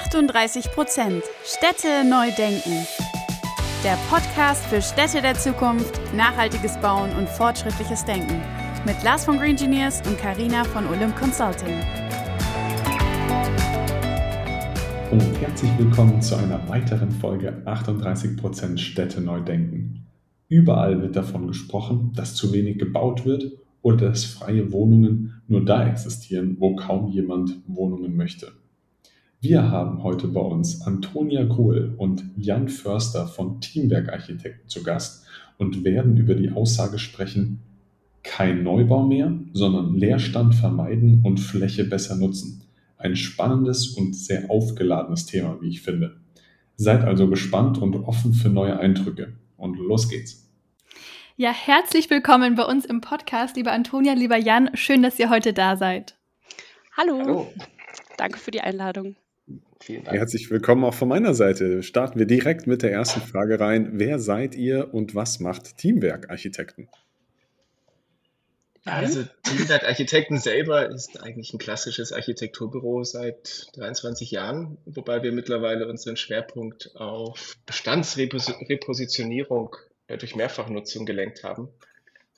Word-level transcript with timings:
38 0.00 0.70
Prozent 0.70 1.24
Städte 1.44 2.08
neu 2.08 2.30
denken. 2.30 2.86
Der 3.82 3.98
Podcast 4.08 4.64
für 4.66 4.80
Städte 4.80 5.20
der 5.20 5.34
Zukunft, 5.34 6.00
nachhaltiges 6.14 6.76
Bauen 6.76 7.10
und 7.16 7.28
fortschrittliches 7.28 8.04
Denken. 8.04 8.40
Mit 8.86 9.02
Lars 9.02 9.24
von 9.24 9.38
Green 9.38 9.50
Engineers 9.50 10.00
und 10.06 10.16
Karina 10.16 10.62
von 10.62 10.86
Olymp 10.86 11.16
Consulting. 11.16 11.80
Und 15.10 15.40
herzlich 15.40 15.70
willkommen 15.78 16.22
zu 16.22 16.36
einer 16.36 16.68
weiteren 16.68 17.10
Folge 17.10 17.60
38 17.64 18.36
Prozent 18.36 18.80
Städte 18.80 19.20
neu 19.20 19.40
denken. 19.40 20.06
Überall 20.48 21.02
wird 21.02 21.16
davon 21.16 21.48
gesprochen, 21.48 22.12
dass 22.14 22.36
zu 22.36 22.52
wenig 22.52 22.78
gebaut 22.78 23.24
wird 23.24 23.50
oder 23.82 24.10
dass 24.10 24.24
freie 24.24 24.70
Wohnungen 24.70 25.42
nur 25.48 25.64
da 25.64 25.88
existieren, 25.88 26.56
wo 26.60 26.76
kaum 26.76 27.08
jemand 27.08 27.56
Wohnungen 27.66 28.16
möchte. 28.16 28.52
Wir 29.40 29.70
haben 29.70 30.02
heute 30.02 30.26
bei 30.26 30.40
uns 30.40 30.82
Antonia 30.82 31.44
Kohl 31.44 31.94
und 31.96 32.24
Jan 32.36 32.68
Förster 32.68 33.28
von 33.28 33.60
Teamwerk 33.60 34.08
Architekten 34.08 34.68
zu 34.68 34.82
Gast 34.82 35.28
und 35.58 35.84
werden 35.84 36.16
über 36.16 36.34
die 36.34 36.50
Aussage 36.50 36.98
sprechen, 36.98 37.60
kein 38.24 38.64
Neubau 38.64 39.06
mehr, 39.06 39.32
sondern 39.52 39.94
Leerstand 39.94 40.56
vermeiden 40.56 41.22
und 41.24 41.38
Fläche 41.38 41.84
besser 41.84 42.16
nutzen. 42.16 42.64
Ein 42.96 43.14
spannendes 43.14 43.90
und 43.90 44.16
sehr 44.16 44.50
aufgeladenes 44.50 45.26
Thema, 45.26 45.56
wie 45.60 45.68
ich 45.68 45.82
finde. 45.82 46.16
Seid 46.74 47.04
also 47.04 47.28
gespannt 47.28 47.78
und 47.78 47.94
offen 47.94 48.34
für 48.34 48.48
neue 48.48 48.80
Eindrücke. 48.80 49.34
Und 49.56 49.78
los 49.78 50.08
geht's. 50.08 50.50
Ja, 51.36 51.52
herzlich 51.52 52.10
willkommen 52.10 52.56
bei 52.56 52.64
uns 52.64 52.84
im 52.84 53.00
Podcast, 53.00 53.54
lieber 53.54 53.70
Antonia, 53.70 54.14
lieber 54.14 54.36
Jan. 54.36 54.70
Schön, 54.74 55.00
dass 55.00 55.16
ihr 55.20 55.30
heute 55.30 55.52
da 55.52 55.76
seid. 55.76 56.16
Hallo. 56.96 57.20
Hallo. 57.20 57.52
Danke 58.16 58.38
für 58.38 58.50
die 58.50 58.60
Einladung. 58.60 59.14
Vielen 59.80 60.04
Dank. 60.04 60.18
Herzlich 60.18 60.50
willkommen 60.50 60.84
auch 60.84 60.94
von 60.94 61.08
meiner 61.08 61.34
Seite. 61.34 61.82
Starten 61.82 62.18
wir 62.18 62.26
direkt 62.26 62.66
mit 62.66 62.82
der 62.82 62.92
ersten 62.92 63.20
Frage 63.20 63.60
rein. 63.60 63.90
Wer 63.94 64.18
seid 64.18 64.54
ihr 64.54 64.92
und 64.92 65.14
was 65.14 65.40
macht 65.40 65.78
Teamwerk 65.78 66.30
Architekten? 66.30 66.88
Also 68.84 69.24
Teamwerk 69.42 69.84
Architekten 69.84 70.38
selber 70.38 70.88
ist 70.88 71.22
eigentlich 71.22 71.52
ein 71.52 71.58
klassisches 71.58 72.12
Architekturbüro 72.12 73.04
seit 73.04 73.68
23 73.76 74.30
Jahren, 74.30 74.78
wobei 74.86 75.22
wir 75.22 75.32
mittlerweile 75.32 75.88
unseren 75.88 76.16
Schwerpunkt 76.16 76.96
auf 76.96 77.56
Bestandsrepositionierung 77.66 79.76
durch 80.08 80.36
Mehrfachnutzung 80.36 81.06
gelenkt 81.06 81.44
haben. 81.44 81.68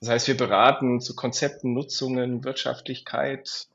Das 0.00 0.08
heißt, 0.08 0.28
wir 0.28 0.36
beraten 0.36 1.00
zu 1.00 1.14
Konzepten, 1.14 1.72
Nutzungen, 1.72 2.42
Wirtschaftlichkeit, 2.42 3.68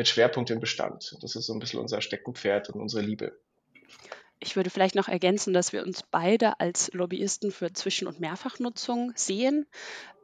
mit 0.00 0.08
Schwerpunkt 0.08 0.48
im 0.48 0.60
Bestand. 0.60 1.14
Das 1.20 1.36
ist 1.36 1.44
so 1.44 1.52
ein 1.52 1.58
bisschen 1.58 1.78
unser 1.78 2.00
Steckenpferd 2.00 2.70
und 2.70 2.80
unsere 2.80 3.02
Liebe. 3.02 3.38
Ich 4.38 4.56
würde 4.56 4.70
vielleicht 4.70 4.94
noch 4.94 5.08
ergänzen, 5.08 5.52
dass 5.52 5.74
wir 5.74 5.82
uns 5.82 6.02
beide 6.10 6.58
als 6.58 6.90
Lobbyisten 6.94 7.52
für 7.52 7.74
Zwischen- 7.74 8.08
und 8.08 8.18
Mehrfachnutzung 8.18 9.12
sehen. 9.14 9.66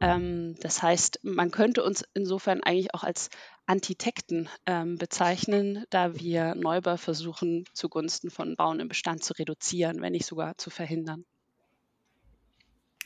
Ähm, 0.01 0.55
das 0.61 0.81
heißt, 0.81 1.19
man 1.21 1.51
könnte 1.51 1.83
uns 1.83 2.03
insofern 2.15 2.63
eigentlich 2.63 2.95
auch 2.95 3.03
als 3.03 3.29
Architekten 3.67 4.49
ähm, 4.65 4.97
bezeichnen, 4.97 5.85
da 5.91 6.19
wir 6.19 6.55
Neubau 6.55 6.97
versuchen, 6.97 7.65
zugunsten 7.73 8.31
von 8.31 8.55
Bauen 8.55 8.79
im 8.79 8.87
Bestand 8.87 9.23
zu 9.23 9.33
reduzieren, 9.33 10.01
wenn 10.01 10.13
nicht 10.13 10.25
sogar 10.25 10.57
zu 10.57 10.71
verhindern. 10.71 11.23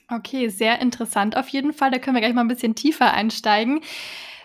Okay, 0.08 0.47
sehr 0.47 0.80
interessant 0.80 1.36
auf 1.36 1.49
jeden 1.49 1.73
Fall. 1.73 1.92
Da 1.92 1.99
können 1.99 2.16
wir 2.16 2.22
gleich 2.22 2.33
mal 2.33 2.42
ein 2.42 2.47
bisschen 2.47 2.75
tiefer 2.75 3.11
einsteigen. 3.11 3.81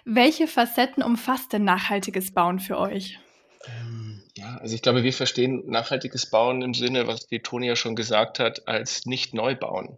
Welche 0.08 0.46
Facetten 0.46 1.02
umfasst 1.02 1.52
denn 1.52 1.64
nachhaltiges 1.64 2.32
Bauen 2.32 2.60
für 2.60 2.78
euch? 2.78 3.18
Ähm, 3.66 4.22
ja, 4.36 4.56
also 4.58 4.72
ich 4.72 4.80
glaube, 4.80 5.02
wir 5.02 5.12
verstehen 5.12 5.64
nachhaltiges 5.66 6.30
Bauen 6.30 6.62
im 6.62 6.74
Sinne, 6.74 7.08
was 7.08 7.26
die 7.26 7.40
Toni 7.40 7.66
ja 7.66 7.74
schon 7.74 7.96
gesagt 7.96 8.38
hat, 8.38 8.68
als 8.68 9.04
nicht 9.04 9.34
Neubauen. 9.34 9.96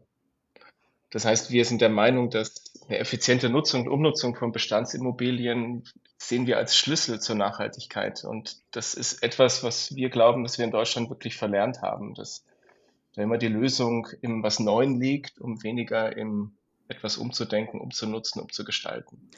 Das 1.10 1.26
heißt, 1.26 1.50
wir 1.50 1.62
sind 1.66 1.82
der 1.82 1.90
Meinung, 1.90 2.30
dass 2.30 2.72
eine 2.88 2.98
effiziente 2.98 3.50
Nutzung 3.50 3.82
und 3.82 3.88
Umnutzung 3.88 4.34
von 4.34 4.50
Bestandsimmobilien 4.50 5.84
sehen 6.16 6.46
wir 6.46 6.56
als 6.56 6.74
Schlüssel 6.74 7.20
zur 7.20 7.36
Nachhaltigkeit. 7.36 8.24
Und 8.24 8.62
das 8.70 8.94
ist 8.94 9.22
etwas, 9.22 9.62
was 9.62 9.94
wir 9.94 10.08
glauben, 10.08 10.42
dass 10.42 10.56
wir 10.56 10.64
in 10.64 10.70
Deutschland 10.70 11.10
wirklich 11.10 11.36
verlernt 11.36 11.82
haben, 11.82 12.14
dass 12.14 12.46
da 13.14 13.22
immer 13.22 13.36
die 13.36 13.48
Lösung 13.48 14.08
im 14.22 14.42
was 14.42 14.58
Neuen 14.58 14.98
liegt, 14.98 15.38
um 15.38 15.62
weniger 15.62 16.16
im 16.16 16.56
etwas 16.88 17.18
umzudenken, 17.18 17.78
umzunutzen, 17.78 18.40
umzugestalten. 18.40 19.30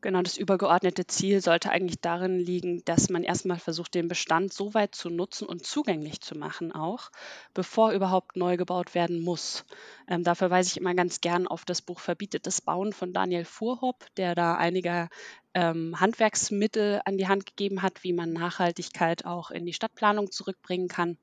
Genau, 0.00 0.22
das 0.22 0.36
übergeordnete 0.36 1.08
Ziel 1.08 1.40
sollte 1.40 1.70
eigentlich 1.70 2.00
darin 2.00 2.38
liegen, 2.38 2.84
dass 2.84 3.10
man 3.10 3.24
erstmal 3.24 3.58
versucht, 3.58 3.94
den 3.94 4.06
Bestand 4.06 4.52
so 4.52 4.72
weit 4.72 4.94
zu 4.94 5.10
nutzen 5.10 5.48
und 5.48 5.66
zugänglich 5.66 6.20
zu 6.20 6.38
machen 6.38 6.70
auch, 6.70 7.10
bevor 7.52 7.90
überhaupt 7.90 8.36
neu 8.36 8.56
gebaut 8.56 8.94
werden 8.94 9.20
muss. 9.20 9.64
Ähm, 10.06 10.22
da 10.22 10.36
verweise 10.36 10.68
ich 10.70 10.76
immer 10.76 10.94
ganz 10.94 11.20
gern 11.20 11.48
auf 11.48 11.64
das 11.64 11.82
Buch 11.82 11.98
Verbietetes 11.98 12.60
Bauen 12.60 12.92
von 12.92 13.12
Daniel 13.12 13.44
Fuhrhopp, 13.44 14.06
der 14.16 14.36
da 14.36 14.54
einige 14.54 15.08
ähm, 15.52 15.98
Handwerksmittel 15.98 17.00
an 17.04 17.18
die 17.18 17.26
Hand 17.26 17.46
gegeben 17.46 17.82
hat, 17.82 18.04
wie 18.04 18.12
man 18.12 18.32
Nachhaltigkeit 18.32 19.24
auch 19.24 19.50
in 19.50 19.66
die 19.66 19.72
Stadtplanung 19.72 20.30
zurückbringen 20.30 20.86
kann. 20.86 21.18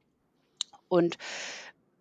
Und 0.90 1.18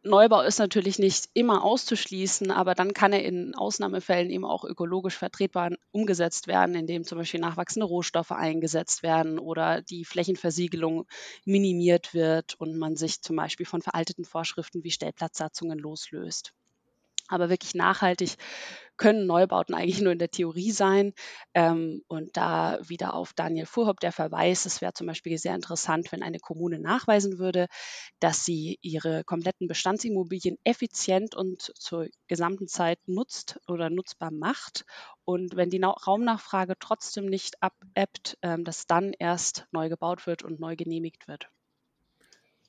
Neubau 0.07 0.43
ist 0.43 0.59
natürlich 0.59 0.99
nicht 0.99 1.31
immer 1.33 1.65
auszuschließen, 1.65 2.51
aber 2.51 2.75
dann 2.75 2.93
kann 2.93 3.15
er 3.15 3.25
in 3.25 3.55
Ausnahmefällen 3.55 4.29
eben 4.29 4.45
auch 4.45 4.65
ökologisch 4.65 5.17
vertretbar 5.17 5.71
umgesetzt 5.93 6.47
werden, 6.47 6.75
indem 6.75 7.05
zum 7.05 7.17
Beispiel 7.17 7.41
nachwachsende 7.41 7.87
Rohstoffe 7.87 8.33
eingesetzt 8.33 9.03
werden 9.03 9.39
oder 9.39 9.81
die 9.81 10.05
Flächenversiegelung 10.05 11.07
minimiert 11.47 12.13
wird 12.13 12.55
und 12.61 12.77
man 12.77 12.97
sich 12.97 13.23
zum 13.23 13.37
Beispiel 13.37 13.65
von 13.65 13.81
veralteten 13.81 14.27
Vorschriften 14.27 14.85
wie 14.85 14.91
Stellplatzsatzungen 14.91 15.79
loslöst. 15.79 16.53
Aber 17.29 17.49
wirklich 17.49 17.75
nachhaltig 17.75 18.37
können 18.97 19.27
Neubauten 19.27 19.75
eigentlich 19.75 20.01
nur 20.01 20.13
in 20.13 20.19
der 20.19 20.31
Theorie 20.31 20.71
sein. 20.73 21.13
Ähm, 21.55 22.03
und 22.09 22.37
da 22.37 22.79
wieder 22.87 23.15
auf 23.15 23.33
Daniel 23.35 23.67
Fuhrhopp 23.67 24.01
der 24.01 24.13
Verweis, 24.13 24.67
es 24.67 24.81
wäre 24.81 24.93
zum 24.93 25.07
Beispiel 25.07 25.39
sehr 25.39 25.55
interessant, 25.55 26.13
wenn 26.13 26.23
eine 26.23 26.39
Kommune 26.39 26.79
nachweisen 26.79 27.39
würde, 27.39 27.67
dass 28.21 28.45
sie 28.45 28.79
ihre 28.83 29.25
kompletten 29.25 29.69
Bestandsimmobilien 29.69 30.59
effizient 30.65 31.35
und 31.35 31.73
zur 31.77 32.09
gesamten 32.29 32.69
Zeit 32.69 32.99
nutzt 33.07 33.61
oder 33.69 33.91
nutzbar 33.91 34.31
macht. 34.31 34.85
Und 35.25 35.57
wenn 35.57 35.71
die 35.71 35.83
Raumnachfrage 35.83 36.75
trotzdem 36.79 37.27
nicht 37.27 37.63
abebbt, 37.63 38.39
ähm, 38.43 38.65
dass 38.65 38.87
dann 38.87 39.13
erst 39.19 39.67
neu 39.73 39.89
gebaut 39.89 40.27
wird 40.27 40.43
und 40.43 40.61
neu 40.61 40.77
genehmigt 40.77 41.29
wird. 41.29 41.49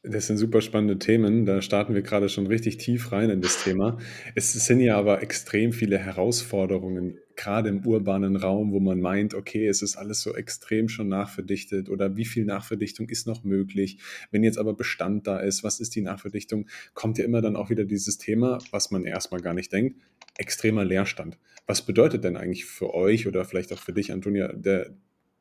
Das 0.08 0.28
sind 0.28 0.38
super 0.38 0.62
spannende 0.62 1.00
Themen. 1.00 1.46
Da 1.46 1.64
starten 1.64 1.96
wir 1.96 2.04
gerade 2.04 2.30
schon 2.30 2.46
richtig 2.46 2.78
tief 2.78 3.12
rein 3.12 3.32
in 3.32 3.42
das 3.42 3.64
Thema. 3.64 3.98
Es 4.36 4.54
sind 4.54 4.80
ja 4.80 4.98
aber 4.98 5.24
extrem 5.24 5.74
viele 5.74 5.98
Herausforderungen, 5.98 7.18
gerade 7.36 7.70
im 7.70 7.86
urbanen 7.86 8.36
Raum, 8.36 8.72
wo 8.72 8.80
man 8.80 9.02
meint, 9.02 9.34
okay, 9.34 9.68
es 9.68 9.82
ist 9.82 9.96
alles 9.96 10.22
so 10.22 10.36
extrem 10.36 10.90
schon 10.90 11.08
nachverdichtet 11.08 11.90
oder 11.90 12.16
wie 12.16 12.26
viel 12.26 12.46
Nachverdichtung 12.46 13.10
ist 13.10 13.26
noch 13.26 13.44
möglich? 13.44 13.98
Wenn 14.30 14.44
jetzt 14.44 14.60
aber 14.60 14.74
Bestand 14.74 15.26
da 15.26 15.40
ist, 15.40 15.64
was 15.64 15.80
ist 15.80 15.96
die 15.96 16.02
Nachverdichtung? 16.02 16.68
Kommt 16.94 17.18
ja 17.18 17.26
immer 17.26 17.42
dann 17.42 17.56
auch 17.56 17.72
wieder 17.72 17.86
dieses 17.86 18.20
Thema, 18.20 18.60
was 18.72 18.92
man 18.92 19.06
erstmal 19.06 19.42
gar 19.42 19.56
nicht 19.56 19.72
denkt, 19.74 20.00
extremer 20.38 20.86
Leerstand. 20.86 21.40
Was 21.66 21.84
bedeutet 21.84 22.24
denn 22.24 22.38
eigentlich 22.38 22.66
für 22.66 22.94
euch 22.94 23.28
oder 23.28 23.44
vielleicht 23.44 23.74
auch 23.74 23.80
für 23.80 23.94
dich, 23.94 24.12
Antonia, 24.12 24.54
der, 24.54 24.94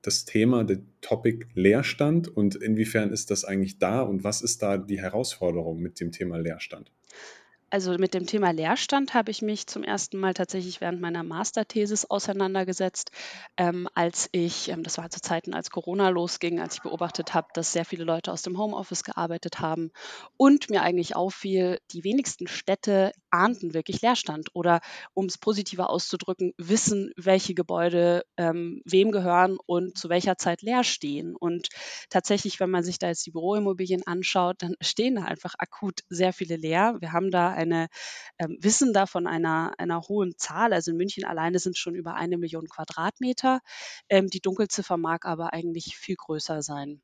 das 0.07 0.25
Thema, 0.25 0.65
der 0.65 0.79
Topic 1.01 1.47
Leerstand 1.55 2.29
und 2.29 2.55
inwiefern 2.55 3.11
ist 3.11 3.31
das 3.31 3.45
eigentlich 3.45 3.79
da 3.79 4.03
und 4.03 4.25
was 4.25 4.43
ist 4.43 4.63
da 4.63 4.77
die 4.77 5.01
Herausforderung 5.01 5.81
mit 5.81 6.01
dem 6.01 6.13
Thema 6.13 6.37
Leerstand? 6.37 6.91
Also 7.75 7.99
mit 7.99 8.15
dem 8.15 8.25
Thema 8.25 8.53
Leerstand 8.53 9.15
habe 9.15 9.33
ich 9.33 9.43
mich 9.43 9.67
zum 9.67 9.83
ersten 9.83 10.21
Mal 10.21 10.33
tatsächlich 10.33 10.81
während 10.81 11.01
meiner 11.01 11.25
Masterthesis 11.25 12.05
auseinandergesetzt, 12.05 13.11
ähm, 13.57 13.89
als 13.95 14.29
ich, 14.31 14.69
ähm, 14.69 14.85
das 14.85 14.97
war 14.97 15.11
zu 15.11 15.21
Zeiten, 15.21 15.55
als 15.55 15.71
Corona 15.71 16.11
losging, 16.11 16.61
als 16.61 16.75
ich 16.77 16.83
beobachtet 16.83 17.35
habe, 17.35 17.49
dass 17.53 17.73
sehr 17.73 17.85
viele 17.85 18.05
Leute 18.05 18.31
aus 18.31 18.43
dem 18.43 18.59
Homeoffice 18.59 19.03
gearbeitet 19.03 19.59
haben 19.59 19.91
und 20.37 20.71
mir 20.71 20.83
eigentlich 20.83 21.17
auffiel, 21.17 21.81
die 21.91 22.05
wenigsten 22.05 22.47
Städte 22.47 23.11
ahnten 23.35 23.75
wirklich 23.75 24.01
Leerstand 24.01 24.51
oder 24.55 24.81
um 25.13 25.27
es 25.27 25.39
positiver 25.39 25.91
auszudrücken, 25.91 26.55
wissen, 26.57 27.13
welche 27.17 27.55
Gebäude 27.55 28.25
ähm, 28.37 28.81
wem 28.85 29.11
gehören 29.11 29.59
und 29.67 29.99
zu 29.99 30.09
welcher 30.09 30.39
Zeit 30.39 30.63
leer 30.63 30.85
stehen. 30.85 31.35
Und 31.35 31.69
tatsächlich, 32.11 32.61
wenn 32.61 32.71
man 32.71 32.85
sich 32.85 32.99
da 32.99 33.09
jetzt 33.09 33.27
die 33.27 33.33
Büroimmobilien 33.33 34.07
anschaut, 34.07 34.57
dann 34.63 34.77
stehen 34.81 35.17
da 35.17 35.25
einfach 35.25 35.55
akut 35.59 36.01
sehr 36.09 36.33
viele 36.33 36.57
leer. 36.57 36.97
Wir 37.01 37.13
haben 37.13 37.31
da 37.31 37.51
eine, 37.51 37.89
ähm, 38.39 38.57
wissen 38.61 38.93
da 38.93 39.07
von 39.07 39.27
einer, 39.27 39.73
einer 39.79 40.01
hohen 40.03 40.39
Zahl. 40.39 40.73
Also 40.73 40.93
in 40.93 40.97
München 40.97 41.25
alleine 41.25 41.59
sind 41.59 41.77
schon 41.77 41.97
über 41.97 42.15
eine 42.15 42.39
Million 42.39 42.69
Quadratmeter. 42.69 43.61
Ähm, 44.09 44.29
die 44.29 44.41
Dunkelziffer 44.41 44.97
mag 44.97 45.27
aber 45.27 45.53
eigentlich 45.53 45.97
viel 45.97 46.17
größer 46.17 46.63
sein. 46.63 47.03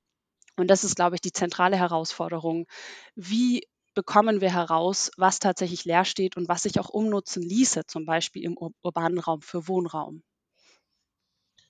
Und 0.57 0.69
das 0.69 0.85
ist, 0.85 0.95
glaube 0.95 1.17
ich, 1.17 1.21
die 1.21 1.33
zentrale 1.33 1.77
Herausforderung. 1.77 2.67
Wie 3.15 3.67
bekommen 4.01 4.41
wir 4.41 4.55
heraus, 4.55 5.11
was 5.19 5.41
tatsächlich 5.41 5.85
leer 5.85 6.07
steht 6.07 6.39
und 6.39 6.49
was 6.49 6.63
sich 6.63 6.81
auch 6.81 6.89
umnutzen 6.89 7.43
ließe, 7.43 7.85
zum 7.87 8.07
Beispiel 8.07 8.45
im 8.45 8.57
urbanen 8.57 9.19
Raum 9.19 9.43
für 9.43 9.69
Wohnraum? 9.69 10.23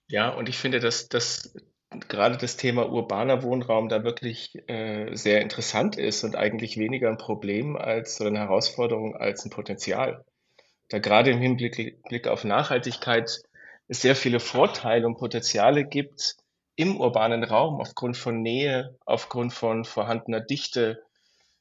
Ja, 0.06 0.28
und 0.28 0.48
ich 0.48 0.56
finde, 0.56 0.78
dass 0.78 1.08
das 1.08 1.52
gerade 1.90 2.36
das 2.36 2.56
Thema 2.56 2.88
urbaner 2.88 3.42
Wohnraum 3.42 3.88
da 3.88 4.04
wirklich 4.04 4.56
äh, 4.68 5.12
sehr 5.16 5.40
interessant 5.40 5.96
ist 5.96 6.22
und 6.22 6.36
eigentlich 6.36 6.76
weniger 6.76 7.08
ein 7.08 7.18
Problem 7.18 7.76
als 7.76 8.20
oder 8.20 8.30
eine 8.30 8.38
Herausforderung 8.38 9.16
als 9.16 9.44
ein 9.44 9.50
Potenzial. 9.50 10.24
Da 10.88 11.00
gerade 11.00 11.32
im 11.32 11.40
Hinblick 11.40 12.00
Blick 12.04 12.28
auf 12.28 12.44
Nachhaltigkeit 12.44 13.42
es 13.88 14.02
sehr 14.02 14.14
viele 14.14 14.38
Vorteile 14.38 15.04
und 15.04 15.18
Potenziale 15.18 15.84
gibt 15.84 16.36
im 16.76 17.00
urbanen 17.00 17.42
Raum 17.42 17.80
aufgrund 17.80 18.16
von 18.16 18.40
Nähe, 18.40 18.96
aufgrund 19.04 19.52
von 19.52 19.84
vorhandener 19.84 20.40
Dichte. 20.40 21.02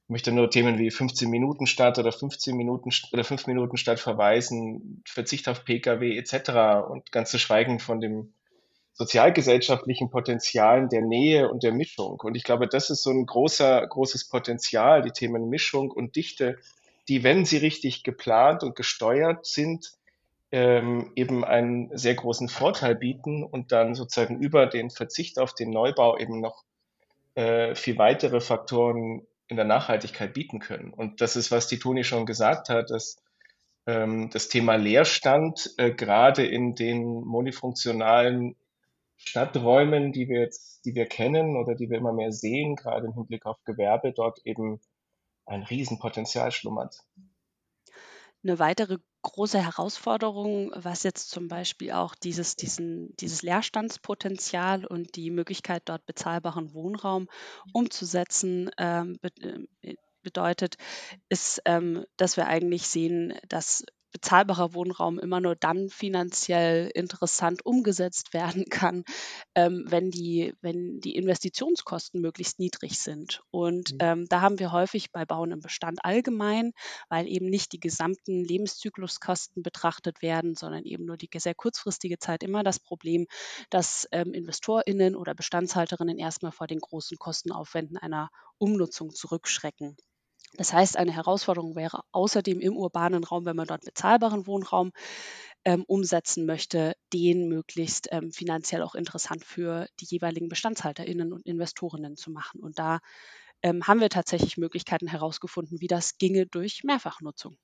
Möchte 0.10 0.32
nur 0.32 0.50
Themen 0.50 0.80
wie 0.80 0.90
15 0.90 1.30
Minuten 1.30 1.68
Stadt 1.68 2.00
oder 2.00 2.12
15 2.12 2.58
Minuten 2.58 2.90
oder 3.14 3.24
5 3.24 3.48
Minuten 3.48 3.78
Stadt 3.78 4.00
verweisen, 4.00 5.04
Verzicht 5.08 5.48
auf 5.48 5.64
Pkw 5.64 6.18
etc. 6.18 6.90
und 6.90 7.12
ganz 7.12 7.30
zu 7.30 7.38
schweigen 7.38 7.80
von 7.80 8.02
dem 8.02 8.34
sozialgesellschaftlichen 8.94 10.10
Potenzialen 10.10 10.90
der 10.90 11.02
Nähe 11.02 11.50
und 11.50 11.64
der 11.64 11.72
Mischung. 11.72 12.20
Und 12.22 12.36
ich 12.36 12.44
glaube, 12.44 12.68
das 12.68 12.90
ist 12.90 13.04
so 13.04 13.12
ein 13.12 13.26
großer, 13.26 13.88
großes 13.88 14.28
Potenzial, 14.28 15.04
die 15.04 15.12
Themen 15.12 15.48
Mischung 15.48 15.90
und 15.90 16.16
Dichte, 16.18 16.58
die, 17.08 17.24
wenn 17.24 17.46
sie 17.46 17.58
richtig 17.58 18.04
geplant 18.04 18.64
und 18.64 18.76
gesteuert 18.76 19.46
sind, 19.46 19.94
ähm, 20.52 21.12
eben 21.16 21.46
einen 21.46 21.96
sehr 21.98 22.16
großen 22.16 22.50
Vorteil 22.50 22.96
bieten 22.96 23.44
und 23.44 23.72
dann 23.72 23.96
sozusagen 23.96 24.40
über 24.40 24.66
den 24.66 24.90
Verzicht 24.90 25.40
auf 25.40 25.54
den 25.54 25.70
Neubau 25.70 26.18
eben 26.18 26.42
noch 26.42 26.64
äh, 27.36 27.76
viel 27.76 27.98
weitere 27.98 28.42
Faktoren 28.42 29.26
in 29.50 29.58
der 29.58 29.66
Nachhaltigkeit 29.66 30.34
bieten 30.34 30.60
können. 30.60 30.94
Und 30.94 31.22
das 31.22 31.36
ist, 31.36 31.52
was 31.52 31.68
die 31.68 31.80
Toni 31.80 32.04
schon 32.04 32.26
gesagt 32.26 32.70
hat, 32.70 32.92
dass 32.92 33.18
ähm, 33.88 34.30
das 34.30 34.48
Thema 34.48 34.76
Leerstand 34.76 35.74
äh, 35.78 35.92
gerade 35.92 36.46
in 36.46 36.76
den 36.76 37.04
monofunktionalen 37.26 38.56
Stadträumen, 39.18 40.14
die 40.14 40.30
wir 40.30 40.40
jetzt, 40.42 40.86
die 40.86 40.96
wir 40.96 41.08
kennen 41.08 41.58
oder 41.58 41.76
die 41.76 41.90
wir 41.90 41.98
immer 41.98 42.14
mehr 42.14 42.32
sehen, 42.32 42.76
gerade 42.76 43.08
im 43.08 43.14
Hinblick 43.14 43.46
auf 43.46 43.58
Gewerbe, 43.66 44.14
dort 44.14 44.40
eben 44.46 44.80
ein 45.46 45.64
Riesenpotenzial 45.64 46.52
schlummert. 46.52 47.00
Eine 48.44 48.60
weitere 48.60 48.98
große 49.22 49.62
Herausforderung, 49.64 50.72
was 50.76 51.04
jetzt 51.04 51.30
zum 51.30 51.48
Beispiel 51.48 51.92
auch 51.92 52.16
dieses, 52.16 52.56
diesen, 52.56 53.16
dieses 53.18 53.42
Leerstandspotenzial 53.42 54.86
und 54.86 55.16
die 55.16 55.30
Möglichkeit, 55.30 55.84
dort 55.86 56.06
bezahlbaren 56.06 56.74
Wohnraum 56.74 57.28
umzusetzen, 57.74 58.72
ähm, 58.78 59.20
äh, 59.82 59.96
bedeutet, 60.22 60.76
ist, 61.30 61.62
ähm, 61.66 62.06
dass 62.18 62.38
wir 62.38 62.48
eigentlich 62.48 62.88
sehen, 62.88 63.34
dass 63.48 63.84
bezahlbarer 64.12 64.74
Wohnraum 64.74 65.20
immer 65.20 65.40
nur 65.40 65.56
dann 65.56 65.90
finanziell 65.90 66.90
interessant 66.94 67.66
umgesetzt 67.66 68.34
werden 68.34 68.66
kann, 68.70 69.04
ähm, 69.56 69.86
wenn, 69.88 70.12
die, 70.12 70.54
wenn 70.62 71.00
die 71.00 71.16
Investitionskosten 71.16 72.22
möglichst 72.22 72.60
niedrig 72.60 73.00
sind. 73.00 73.42
Und 73.52 73.94
mhm. 73.94 73.98
ähm, 74.02 74.26
da 74.30 74.42
haben 74.42 74.60
wir 74.60 74.72
häufig 74.72 75.12
bei 75.12 75.26
Bauen 75.26 75.52
im 75.52 75.60
Bestand 75.62 76.00
allgemein, 76.04 76.72
weil 77.10 77.28
eben 77.28 77.48
nicht 77.50 77.72
die 77.72 77.80
gesamten 77.80 78.44
Lebenszykluskosten 78.44 79.64
betrachtet 79.64 80.22
werden, 80.22 80.56
sondern 80.56 80.86
eben 80.86 81.06
nur 81.06 81.18
die 81.18 81.30
sehr 81.38 81.56
kurzfristige 81.56 82.18
Zeit 82.20 82.44
immer 82.44 82.64
das 82.64 82.80
Problem, 82.80 83.28
dass 83.70 84.08
ähm, 84.12 84.34
InvestorInnen 84.34 85.16
oder 85.16 85.36
Bestandshalterinnen 85.36 86.18
erstmal 86.18 86.52
vor 86.52 86.68
den 86.68 86.80
großen 86.80 87.18
Kostenaufwänden 87.18 87.98
einer 87.98 88.30
Umnutzung 88.58 89.12
zurückschrecken. 89.14 89.96
Das 90.56 90.74
heißt, 90.74 90.98
eine 90.98 91.12
Herausforderung 91.12 91.76
wäre 91.76 92.02
außerdem 92.12 92.60
im 92.60 92.76
urbanen 92.76 93.24
Raum, 93.24 93.46
wenn 93.46 93.56
man 93.56 93.68
dort 93.68 93.86
bezahlbaren 93.86 94.48
Wohnraum 94.48 94.92
ähm, 95.66 95.84
umsetzen 95.88 96.46
möchte, 96.46 96.96
den 97.14 97.48
möglichst 97.48 98.08
ähm, 98.12 98.32
finanziell 98.32 98.82
auch 98.82 98.96
interessant 98.96 99.46
für 99.46 99.88
die 100.00 100.06
jeweiligen 100.06 100.50
BestandshalterInnen 100.50 101.34
und 101.34 101.46
Investorinnen 101.46 102.16
zu 102.16 102.32
machen. 102.32 102.62
Und 102.62 102.80
da 102.80 103.00
ähm, 103.62 103.86
haben 103.88 104.00
wir 104.00 104.10
tatsächlich 104.10 104.58
Möglichkeiten 104.58 105.08
herausgefunden, 105.08 105.82
wie 105.82 105.88
das 105.88 106.18
ginge 106.18 106.46
durch 106.48 106.84
Mehrfachnutzung 106.84 107.58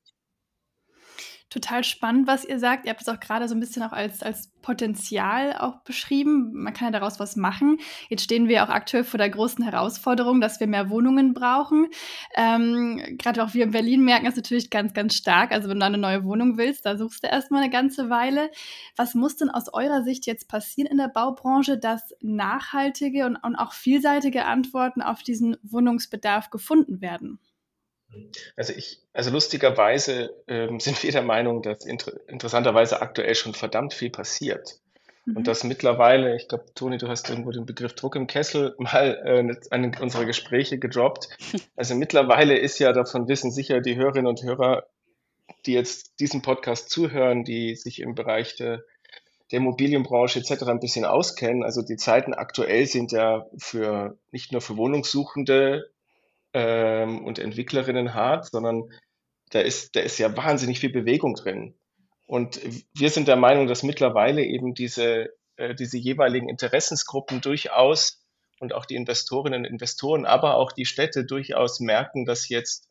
total 1.55 1.83
spannend, 1.83 2.27
was 2.27 2.43
ihr 2.43 2.59
sagt. 2.59 2.85
Ihr 2.85 2.91
habt 2.91 3.01
es 3.01 3.07
auch 3.07 3.19
gerade 3.19 3.47
so 3.47 3.55
ein 3.55 3.59
bisschen 3.59 3.81
auch 3.81 3.93
als, 3.93 4.21
als 4.21 4.51
Potenzial 4.61 5.55
auch 5.57 5.83
beschrieben. 5.83 6.51
Man 6.53 6.73
kann 6.73 6.91
ja 6.91 6.99
daraus 6.99 7.19
was 7.19 7.35
machen. 7.35 7.77
Jetzt 8.09 8.23
stehen 8.23 8.47
wir 8.49 8.63
auch 8.63 8.69
aktuell 8.69 9.05
vor 9.05 9.17
der 9.17 9.29
großen 9.29 9.63
Herausforderung, 9.63 10.41
dass 10.41 10.59
wir 10.59 10.67
mehr 10.67 10.89
Wohnungen 10.89 11.33
brauchen. 11.33 11.87
Ähm, 12.35 13.17
gerade 13.17 13.43
auch 13.43 13.53
wir 13.53 13.63
in 13.63 13.71
Berlin 13.71 14.03
merken 14.03 14.25
das 14.25 14.35
natürlich 14.35 14.69
ganz, 14.69 14.93
ganz 14.93 15.15
stark. 15.15 15.51
Also 15.51 15.69
wenn 15.69 15.79
du 15.79 15.85
eine 15.85 15.97
neue 15.97 16.25
Wohnung 16.25 16.57
willst, 16.57 16.85
da 16.85 16.97
suchst 16.97 17.23
du 17.23 17.27
erstmal 17.27 17.63
eine 17.63 17.71
ganze 17.71 18.09
Weile. 18.09 18.51
Was 18.97 19.15
muss 19.15 19.37
denn 19.37 19.49
aus 19.49 19.73
eurer 19.73 20.03
Sicht 20.03 20.25
jetzt 20.25 20.49
passieren 20.49 20.91
in 20.91 20.97
der 20.97 21.07
Baubranche, 21.07 21.77
dass 21.77 22.13
nachhaltige 22.21 23.25
und, 23.25 23.37
und 23.37 23.55
auch 23.55 23.71
vielseitige 23.71 24.45
Antworten 24.45 25.01
auf 25.01 25.23
diesen 25.23 25.55
Wohnungsbedarf 25.63 26.49
gefunden 26.49 26.99
werden? 26.99 27.39
Also 28.55 28.73
ich, 28.73 28.99
also 29.13 29.31
lustigerweise 29.31 30.33
ähm, 30.47 30.79
sind 30.79 31.01
wir 31.03 31.11
der 31.11 31.23
Meinung, 31.23 31.61
dass 31.61 31.85
inter 31.85 32.13
interessanterweise 32.27 33.01
aktuell 33.01 33.35
schon 33.35 33.53
verdammt 33.53 33.93
viel 33.93 34.09
passiert. 34.09 34.79
Mhm. 35.25 35.37
Und 35.37 35.47
dass 35.47 35.63
mittlerweile, 35.63 36.35
ich 36.35 36.47
glaube, 36.47 36.65
Toni, 36.75 36.97
du 36.97 37.07
hast 37.07 37.29
irgendwo 37.29 37.51
den 37.51 37.65
Begriff 37.65 37.93
Druck 37.93 38.15
im 38.15 38.27
Kessel 38.27 38.75
mal 38.79 39.21
äh, 39.25 39.55
an 39.71 39.95
unsere 39.99 40.25
Gespräche 40.25 40.77
gedroppt. 40.77 41.29
Also 41.77 41.95
mittlerweile 41.95 42.57
ist 42.57 42.79
ja, 42.79 42.93
davon 42.93 43.27
wissen 43.27 43.51
sicher 43.51 43.81
die 43.81 43.97
Hörerinnen 43.97 44.27
und 44.27 44.43
Hörer, 44.43 44.85
die 45.65 45.73
jetzt 45.73 46.19
diesen 46.19 46.41
Podcast 46.41 46.89
zuhören, 46.89 47.43
die 47.43 47.75
sich 47.75 48.01
im 48.01 48.15
Bereich 48.15 48.55
der, 48.55 48.83
der 49.51 49.57
Immobilienbranche 49.57 50.39
etc. 50.39 50.63
ein 50.63 50.79
bisschen 50.79 51.05
auskennen. 51.05 51.63
Also 51.63 51.81
die 51.81 51.97
Zeiten 51.97 52.33
aktuell 52.33 52.85
sind 52.85 53.11
ja 53.11 53.45
für 53.57 54.17
nicht 54.31 54.51
nur 54.51 54.61
für 54.61 54.77
Wohnungssuchende 54.77 55.89
ähm, 56.55 57.25
und 57.25 57.37
Entwicklerinnen 57.37 58.13
hart, 58.13 58.45
sondern 58.45 58.89
da 59.51 59.59
ist, 59.59 59.95
da 59.95 59.99
ist 59.99 60.17
ja 60.17 60.35
wahnsinnig 60.37 60.79
viel 60.79 60.91
Bewegung 60.91 61.35
drin. 61.35 61.75
Und 62.25 62.61
wir 62.97 63.09
sind 63.09 63.27
der 63.27 63.35
Meinung, 63.35 63.67
dass 63.67 63.83
mittlerweile 63.83 64.41
eben 64.41 64.73
diese, 64.73 65.29
äh, 65.57 65.75
diese 65.75 65.97
jeweiligen 65.97 66.47
Interessensgruppen 66.47 67.41
durchaus 67.41 68.23
und 68.61 68.73
auch 68.73 68.85
die 68.85 68.95
Investorinnen 68.95 69.65
und 69.65 69.71
Investoren, 69.71 70.25
aber 70.25 70.55
auch 70.55 70.71
die 70.71 70.85
Städte 70.85 71.25
durchaus 71.25 71.81
merken, 71.81 72.23
dass 72.23 72.47
jetzt 72.47 72.89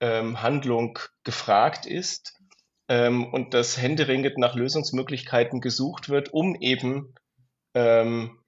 ähm, 0.00 0.42
Handlung 0.42 0.98
gefragt 1.24 1.84
ist 1.84 2.40
ähm, 2.88 3.32
und 3.32 3.52
dass 3.52 3.80
händeringend 3.80 4.38
nach 4.38 4.54
Lösungsmöglichkeiten 4.54 5.60
gesucht 5.60 6.08
wird, 6.08 6.32
um 6.32 6.54
eben 6.54 7.14
ähm, 7.74 8.38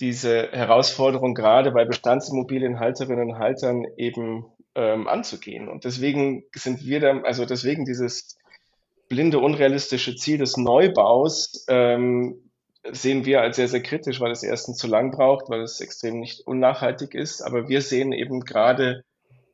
diese 0.00 0.50
Herausforderung 0.52 1.34
gerade 1.34 1.72
bei 1.72 1.84
Bestandsimmobilienhalterinnen 1.84 3.30
und 3.30 3.38
Haltern 3.38 3.84
eben 3.96 4.46
ähm, 4.74 5.08
anzugehen. 5.08 5.68
Und 5.68 5.84
deswegen 5.84 6.44
sind 6.54 6.84
wir 6.84 7.00
dann, 7.00 7.24
also 7.24 7.44
deswegen 7.44 7.84
dieses 7.84 8.38
blinde, 9.08 9.40
unrealistische 9.40 10.16
Ziel 10.16 10.38
des 10.38 10.56
Neubaus 10.56 11.66
ähm, 11.68 12.50
sehen 12.90 13.26
wir 13.26 13.42
als 13.42 13.56
sehr, 13.56 13.68
sehr 13.68 13.82
kritisch, 13.82 14.20
weil 14.20 14.30
es 14.30 14.42
erstens 14.42 14.78
zu 14.78 14.86
lang 14.86 15.10
braucht, 15.10 15.50
weil 15.50 15.60
es 15.60 15.80
extrem 15.80 16.20
nicht 16.20 16.46
unnachhaltig 16.46 17.14
ist. 17.14 17.42
Aber 17.42 17.68
wir 17.68 17.82
sehen 17.82 18.12
eben 18.12 18.40
gerade 18.40 19.04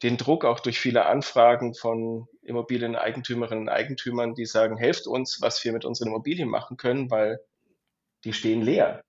den 0.03 0.17
Druck 0.17 0.45
auch 0.45 0.61
durch 0.61 0.79
viele 0.79 1.07
Anfragen 1.07 1.75
von 1.75 2.29
Immobilieneigentümerinnen 2.43 3.65
und 3.65 3.69
Eigentümern, 3.69 4.35
die 4.35 4.47
sagen, 4.47 4.77
helft 4.77 5.07
uns, 5.07 5.41
was 5.41 5.65
wir 5.65 5.73
mit 5.73 5.85
unseren 5.85 6.09
Immobilien 6.09 6.49
machen 6.49 6.77
können, 6.77 7.11
weil 7.11 7.41
die 8.25 8.33
stehen 8.33 8.63
leer. 8.63 9.03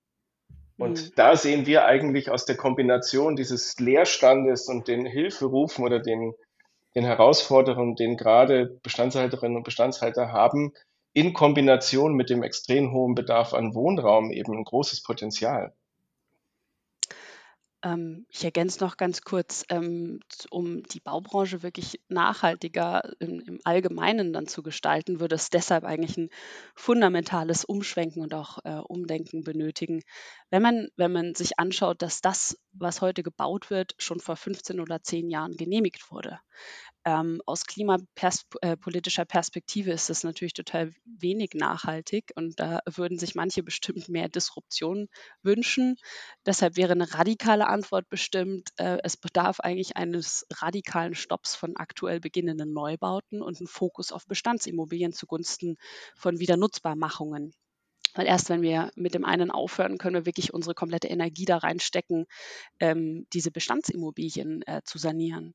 Und 0.78 1.02
mhm. 1.02 1.12
da 1.16 1.36
sehen 1.36 1.66
wir 1.66 1.84
eigentlich 1.84 2.30
aus 2.30 2.44
der 2.44 2.56
Kombination 2.56 3.36
dieses 3.36 3.78
Leerstandes 3.78 4.68
und 4.68 4.88
den 4.88 5.04
Hilferufen 5.04 5.84
oder 5.84 5.98
den, 5.98 6.32
den 6.94 7.04
Herausforderungen, 7.04 7.96
den 7.96 8.16
gerade 8.16 8.78
Bestandshalterinnen 8.82 9.56
und 9.56 9.64
Bestandshalter 9.64 10.32
haben, 10.32 10.72
in 11.12 11.32
Kombination 11.32 12.14
mit 12.14 12.30
dem 12.30 12.44
extrem 12.44 12.92
hohen 12.92 13.16
Bedarf 13.16 13.54
an 13.54 13.74
Wohnraum 13.74 14.30
eben 14.30 14.56
ein 14.56 14.64
großes 14.64 15.02
Potenzial. 15.02 15.74
Ähm, 17.84 18.26
ich 18.28 18.44
ergänze 18.44 18.82
noch 18.82 18.96
ganz 18.96 19.22
kurz, 19.22 19.64
ähm, 19.68 20.20
um 20.50 20.82
die 20.82 21.00
Baubranche 21.00 21.62
wirklich 21.62 22.00
nachhaltiger 22.08 23.12
im, 23.20 23.40
im 23.40 23.60
Allgemeinen 23.64 24.32
dann 24.32 24.48
zu 24.48 24.62
gestalten, 24.62 25.20
würde 25.20 25.36
es 25.36 25.50
deshalb 25.50 25.84
eigentlich 25.84 26.16
ein 26.16 26.30
fundamentales 26.74 27.64
Umschwenken 27.64 28.22
und 28.22 28.34
auch 28.34 28.58
äh, 28.64 28.80
Umdenken 28.80 29.44
benötigen. 29.44 30.02
Wenn 30.50 30.62
man, 30.62 30.88
wenn 30.96 31.12
man 31.12 31.34
sich 31.34 31.58
anschaut, 31.58 32.02
dass 32.02 32.20
das, 32.20 32.58
was 32.72 33.00
heute 33.00 33.22
gebaut 33.22 33.70
wird, 33.70 33.94
schon 33.98 34.18
vor 34.18 34.36
15 34.36 34.80
oder 34.80 35.02
10 35.02 35.30
Jahren 35.30 35.56
genehmigt 35.56 36.10
wurde. 36.10 36.40
Ähm, 37.08 37.40
aus 37.46 37.64
klimapolitischer 37.64 39.24
Perspektive 39.24 39.92
ist 39.92 40.10
das 40.10 40.24
natürlich 40.24 40.52
total 40.52 40.92
wenig 41.06 41.54
nachhaltig 41.54 42.32
und 42.34 42.60
da 42.60 42.80
würden 42.84 43.18
sich 43.18 43.34
manche 43.34 43.62
bestimmt 43.62 44.10
mehr 44.10 44.28
Disruption 44.28 45.08
wünschen. 45.42 45.96
Deshalb 46.44 46.76
wäre 46.76 46.92
eine 46.92 47.14
radikale 47.14 47.66
Antwort 47.66 48.10
bestimmt, 48.10 48.72
äh, 48.76 48.98
es 49.04 49.16
bedarf 49.16 49.60
eigentlich 49.60 49.96
eines 49.96 50.46
radikalen 50.52 51.14
Stopps 51.14 51.54
von 51.54 51.78
aktuell 51.78 52.20
beginnenden 52.20 52.74
Neubauten 52.74 53.40
und 53.40 53.58
einen 53.58 53.68
Fokus 53.68 54.12
auf 54.12 54.26
Bestandsimmobilien 54.26 55.14
zugunsten 55.14 55.78
von 56.14 56.40
Wiedernutzbarmachungen. 56.40 57.54
Weil 58.12 58.26
erst 58.26 58.50
wenn 58.50 58.60
wir 58.60 58.90
mit 58.96 59.14
dem 59.14 59.24
einen 59.24 59.50
aufhören, 59.50 59.96
können 59.96 60.14
wir 60.14 60.26
wirklich 60.26 60.52
unsere 60.52 60.74
komplette 60.74 61.08
Energie 61.08 61.46
da 61.46 61.56
reinstecken, 61.56 62.26
ähm, 62.80 63.26
diese 63.32 63.50
Bestandsimmobilien 63.50 64.60
äh, 64.66 64.82
zu 64.84 64.98
sanieren. 64.98 65.54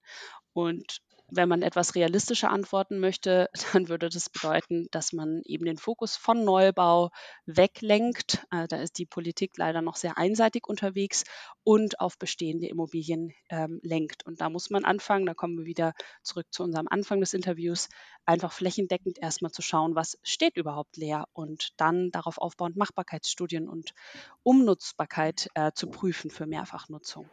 Und 0.54 1.02
wenn 1.30 1.50
man 1.50 1.62
etwas 1.62 1.96
realistischer 1.96 2.50
antworten 2.50 3.00
möchte, 3.00 3.50
dann 3.74 3.90
würde 3.90 4.10
das 4.10 4.30
bedeuten, 4.30 4.88
dass 4.92 5.14
man 5.14 5.42
eben 5.46 5.66
den 5.66 5.78
Fokus 5.78 6.16
von 6.16 6.44
Neubau 6.44 7.10
weglenkt. 7.46 8.46
Äh, 8.52 8.68
da 8.68 8.78
ist 8.78 8.98
die 8.98 9.06
Politik 9.06 9.58
leider 9.58 9.82
noch 9.82 9.96
sehr 9.96 10.18
einseitig 10.18 10.68
unterwegs 10.68 11.24
und 11.64 12.00
auf 12.00 12.18
bestehende 12.18 12.68
Immobilien 12.68 13.34
ähm, 13.50 13.80
lenkt. 13.84 14.26
Und 14.26 14.42
da 14.42 14.50
muss 14.50 14.70
man 14.70 14.86
anfangen, 14.86 15.26
da 15.26 15.34
kommen 15.34 15.58
wir 15.58 15.66
wieder 15.66 15.94
zurück 16.22 16.48
zu 16.52 16.64
unserem 16.64 16.88
Anfang 16.88 17.20
des 17.20 17.34
Interviews, 17.34 17.90
einfach 18.26 18.52
flächendeckend 18.52 19.20
erstmal 19.20 19.52
zu 19.52 19.62
schauen, 19.62 19.96
was 19.96 20.18
steht 20.24 20.58
überhaupt 20.58 20.98
leer 20.98 21.26
und 21.34 21.70
dann 21.78 22.12
darauf 22.12 22.38
aufbauend 22.38 22.76
Machbarkeitsstudien 22.76 23.68
und 23.68 23.94
Umnutzbarkeit 24.44 25.50
äh, 25.56 25.72
zu 25.74 25.88
prüfen 25.88 26.30
für 26.30 26.46
Mehrfachnutzung. 26.46 27.30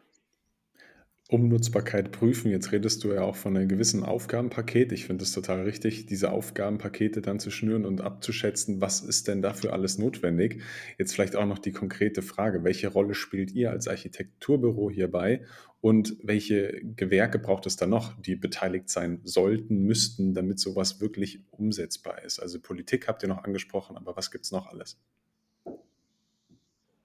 Umnutzbarkeit 1.30 2.10
prüfen. 2.10 2.50
Jetzt 2.50 2.72
redest 2.72 3.04
du 3.04 3.12
ja 3.12 3.22
auch 3.22 3.36
von 3.36 3.56
einem 3.56 3.68
gewissen 3.68 4.02
Aufgabenpaket. 4.02 4.90
Ich 4.90 5.06
finde 5.06 5.22
es 5.22 5.30
total 5.30 5.62
richtig, 5.62 6.06
diese 6.06 6.32
Aufgabenpakete 6.32 7.22
dann 7.22 7.38
zu 7.38 7.52
schnüren 7.52 7.84
und 7.84 8.00
abzuschätzen, 8.00 8.80
was 8.80 9.00
ist 9.00 9.28
denn 9.28 9.40
dafür 9.40 9.72
alles 9.72 9.96
notwendig. 9.96 10.62
Jetzt 10.98 11.14
vielleicht 11.14 11.36
auch 11.36 11.46
noch 11.46 11.60
die 11.60 11.70
konkrete 11.70 12.22
Frage, 12.22 12.64
welche 12.64 12.88
Rolle 12.88 13.14
spielt 13.14 13.52
ihr 13.52 13.70
als 13.70 13.86
Architekturbüro 13.86 14.90
hierbei 14.90 15.44
und 15.80 16.16
welche 16.22 16.82
Gewerke 16.96 17.38
braucht 17.38 17.64
es 17.66 17.76
da 17.76 17.86
noch, 17.86 18.20
die 18.20 18.34
beteiligt 18.34 18.88
sein 18.88 19.20
sollten, 19.22 19.84
müssten, 19.84 20.34
damit 20.34 20.58
sowas 20.58 21.00
wirklich 21.00 21.44
umsetzbar 21.52 22.24
ist? 22.24 22.40
Also 22.40 22.60
Politik 22.60 23.06
habt 23.06 23.22
ihr 23.22 23.28
noch 23.28 23.44
angesprochen, 23.44 23.96
aber 23.96 24.16
was 24.16 24.32
gibt 24.32 24.46
es 24.46 24.50
noch 24.50 24.66
alles? 24.66 24.98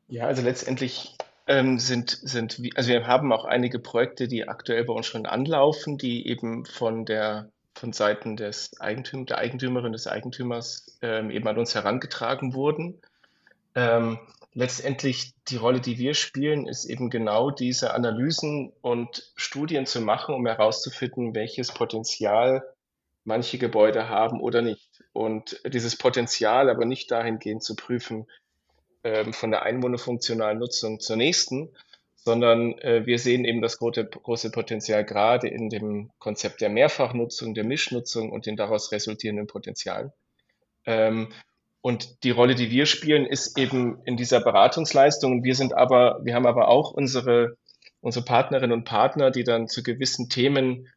Ja, 0.08 0.26
also 0.26 0.42
letztendlich 0.42 1.16
ähm, 1.48 1.80
sind, 1.80 2.10
sind, 2.10 2.60
also 2.76 2.90
wir 2.90 3.08
haben 3.08 3.32
auch 3.32 3.46
einige 3.46 3.80
Projekte, 3.80 4.28
die 4.28 4.48
aktuell 4.48 4.84
bei 4.86 4.94
uns 4.94 5.06
schon 5.06 5.26
anlaufen, 5.26 5.98
die 5.98 6.28
eben 6.28 6.66
von 6.66 7.06
der 7.06 7.50
von 7.76 7.92
Seiten 7.92 8.38
des 8.38 8.80
Eigentüm 8.80 9.26
der 9.26 9.38
Eigentümerin, 9.38 9.92
des 9.92 10.08
Eigentümers 10.08 10.98
ähm, 11.02 11.30
eben 11.30 11.48
an 11.48 11.58
uns 11.58 11.76
herangetragen 11.76 12.54
wurden. 12.54 13.02
Ähm, 13.76 14.18
letztendlich 14.54 15.34
die 15.50 15.58
Rolle, 15.58 15.82
die 15.82 15.98
wir 15.98 16.14
spielen, 16.14 16.68
ist 16.68 16.86
eben 16.86 17.10
genau 17.10 17.52
diese 17.52 17.94
Analysen 17.94 18.72
und 18.82 19.30
Studien 19.36 19.86
zu 19.86 20.00
machen, 20.00 20.34
um 20.34 20.46
herauszufinden, 20.46 21.36
welches 21.36 21.74
Potenzial 21.74 22.64
manche 23.26 23.58
Gebäude 23.58 24.08
haben 24.08 24.40
oder 24.40 24.62
nicht. 24.62 25.04
Und 25.12 25.60
dieses 25.66 25.98
Potenzial 25.98 26.70
aber 26.70 26.86
nicht 26.86 27.12
dahingehend 27.12 27.64
zu 27.64 27.76
prüfen, 27.76 28.28
ähm, 29.06 29.34
von 29.34 29.52
der 29.52 29.62
einwohnerfunktionalen 29.62 30.58
Nutzung 30.58 31.00
zur 31.00 31.16
nächsten, 31.16 31.70
sondern 32.16 32.76
äh, 32.80 33.06
wir 33.06 33.20
sehen 33.20 33.46
eben 33.46 33.62
das 33.62 33.78
große, 33.78 34.50
Potenzial 34.52 35.06
gerade 35.06 35.48
in 35.48 35.70
dem 35.70 36.10
Konzept 36.18 36.60
der 36.60 36.70
Mehrfachnutzung, 36.70 37.54
der 37.54 37.66
Mischnutzung 37.66 38.32
und 38.32 38.48
den 38.48 38.56
daraus 38.56 38.92
resultierenden 38.92 39.46
Potenzialen. 39.46 40.12
Ähm, 40.88 41.32
und 41.82 42.24
die 42.24 42.32
Rolle, 42.32 42.56
die 42.56 42.72
wir 42.72 42.88
spielen, 42.88 43.28
ist 43.28 43.60
eben 43.60 44.02
in 44.06 44.18
dieser 44.18 44.42
Beratungsleistung. 44.42 45.44
Wir 45.44 45.54
sind 45.54 45.78
aber, 45.78 46.20
wir 46.24 46.34
haben 46.34 46.48
aber 46.48 46.68
auch 46.68 46.92
unsere, 46.92 47.58
unsere 48.02 48.26
Partnerinnen 48.26 48.76
und 48.76 48.86
Partner, 48.86 49.30
die 49.30 49.44
dann 49.44 49.68
zu 49.68 49.84
gewissen 49.84 50.30
Themen 50.30 50.88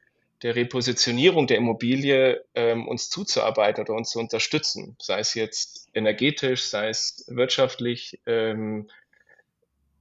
der 0.43 0.55
Repositionierung 0.55 1.47
der 1.47 1.57
Immobilie 1.57 2.45
ähm, 2.55 2.87
uns 2.87 3.11
zuzuarbeiten 3.11 3.83
oder 3.83 3.95
uns 3.95 4.11
zu 4.11 4.19
unterstützen, 4.19 4.97
sei 5.01 5.19
es 5.21 5.35
jetzt 5.35 5.89
energetisch, 5.95 6.65
sei 6.65 6.89
es 6.89 7.25
wirtschaftlich. 7.29 8.21
Ähm, 8.27 8.89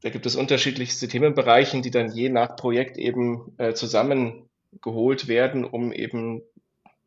da 0.01 0.09
gibt 0.09 0.25
es 0.25 0.35
unterschiedlichste 0.35 1.07
Themenbereiche, 1.07 1.81
die 1.81 1.91
dann 1.91 2.11
je 2.11 2.29
nach 2.29 2.55
Projekt 2.55 2.97
eben 2.97 3.55
äh, 3.57 3.73
zusammengeholt 3.73 5.27
werden, 5.27 5.65
um 5.65 5.91
eben 5.91 6.43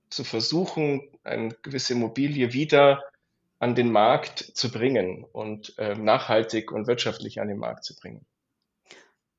zu 0.08 0.24
versuchen, 0.24 1.08
eine 1.22 1.54
gewisse 1.62 1.92
Immobilie 1.92 2.52
wieder 2.52 3.04
an 3.60 3.74
den 3.74 3.92
Markt 3.92 4.38
zu 4.38 4.72
bringen 4.72 5.24
und 5.24 5.78
äh, 5.78 5.94
nachhaltig 5.94 6.72
und 6.72 6.88
wirtschaftlich 6.88 7.40
an 7.40 7.48
den 7.48 7.58
Markt 7.58 7.84
zu 7.84 7.94
bringen. 7.94 8.26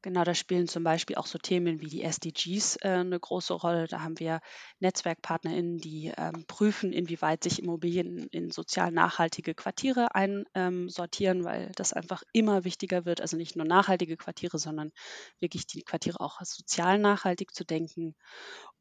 Genau, 0.03 0.24
da 0.24 0.34
spielen 0.34 0.67
zum 0.67 0.84
Beispiel 0.84 1.15
auch 1.15 1.27
so 1.27 1.38
Themen 1.38 1.79
wie 1.79 1.88
die 1.88 2.01
SDGs 2.01 2.77
äh, 2.77 2.88
eine 2.88 3.20
große 3.20 3.53
Rolle. 3.53 3.88
Da 3.88 4.01
haben 4.01 4.20
wir 4.20 4.41
NetzwerkpartnerInnen, 4.79 5.77
die 5.77 6.12
ähm, 6.17 6.43
prüfen, 6.48 6.91
inwieweit 6.91 7.43
sich 7.43 7.62
Immobilien 7.62 8.27
in 8.31 8.50
sozial 8.50 8.91
nachhaltige 8.91 9.53
Quartiere 9.53 10.15
einsortieren, 10.15 11.39
ähm, 11.39 11.46
weil 11.46 11.72
das 11.75 11.93
einfach 11.93 12.24
immer 12.34 12.63
wichtiger 12.63 13.05
wird. 13.05 13.22
Also 13.22 13.38
nicht 13.38 13.55
nur 13.55 13.65
nachhaltige 13.65 14.17
Quartiere, 14.17 14.58
sondern 14.58 14.91
wirklich 15.39 15.67
die 15.67 15.84
Quartiere 15.84 16.20
auch 16.20 16.41
sozial 16.41 16.98
nachhaltig 16.98 17.53
zu 17.53 17.63
denken. 17.63 18.15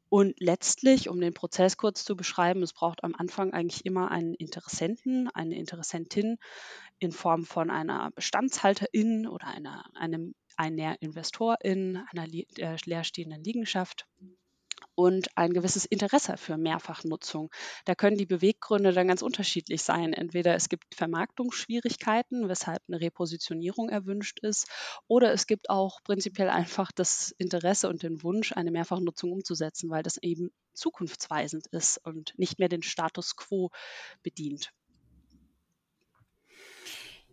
Und 0.09 0.41
letztlich, 0.41 1.07
um 1.07 1.21
den 1.21 1.33
Prozess 1.33 1.77
kurz 1.77 2.03
zu 2.03 2.17
beschreiben, 2.17 2.63
es 2.63 2.73
braucht 2.73 3.03
am 3.03 3.15
Anfang 3.15 3.53
eigentlich 3.53 3.85
immer 3.85 4.11
einen 4.11 4.33
Interessenten, 4.33 5.29
eine 5.29 5.55
Interessentin 5.55 6.37
in 6.99 7.13
Form 7.13 7.45
von 7.45 7.69
einer 7.69 8.11
Bestandshalterin 8.11 9.25
oder 9.25 9.47
einer, 9.47 9.85
einem 9.95 10.35
einer 10.61 11.01
Investorin 11.01 12.03
einer 12.11 12.27
äh, 12.31 12.77
leerstehenden 12.85 13.43
Liegenschaft 13.43 14.05
und 14.93 15.35
ein 15.35 15.53
gewisses 15.53 15.85
Interesse 15.85 16.37
für 16.37 16.57
Mehrfachnutzung. 16.57 17.49
Da 17.85 17.95
können 17.95 18.17
die 18.17 18.27
Beweggründe 18.27 18.91
dann 18.91 19.07
ganz 19.07 19.23
unterschiedlich 19.23 19.81
sein. 19.81 20.13
Entweder 20.13 20.53
es 20.53 20.69
gibt 20.69 20.93
Vermarktungsschwierigkeiten, 20.93 22.47
weshalb 22.47 22.83
eine 22.87 23.01
Repositionierung 23.01 23.89
erwünscht 23.89 24.39
ist, 24.41 24.67
oder 25.07 25.33
es 25.33 25.47
gibt 25.47 25.71
auch 25.71 26.03
prinzipiell 26.03 26.49
einfach 26.49 26.91
das 26.91 27.33
Interesse 27.39 27.89
und 27.89 28.03
den 28.03 28.21
Wunsch, 28.21 28.51
eine 28.51 28.71
Mehrfachnutzung 28.71 29.31
umzusetzen, 29.31 29.89
weil 29.89 30.03
das 30.03 30.17
eben 30.17 30.51
zukunftsweisend 30.73 31.67
ist 31.67 31.97
und 32.05 32.37
nicht 32.37 32.59
mehr 32.59 32.69
den 32.69 32.83
Status 32.83 33.35
quo 33.35 33.71
bedient. 34.21 34.71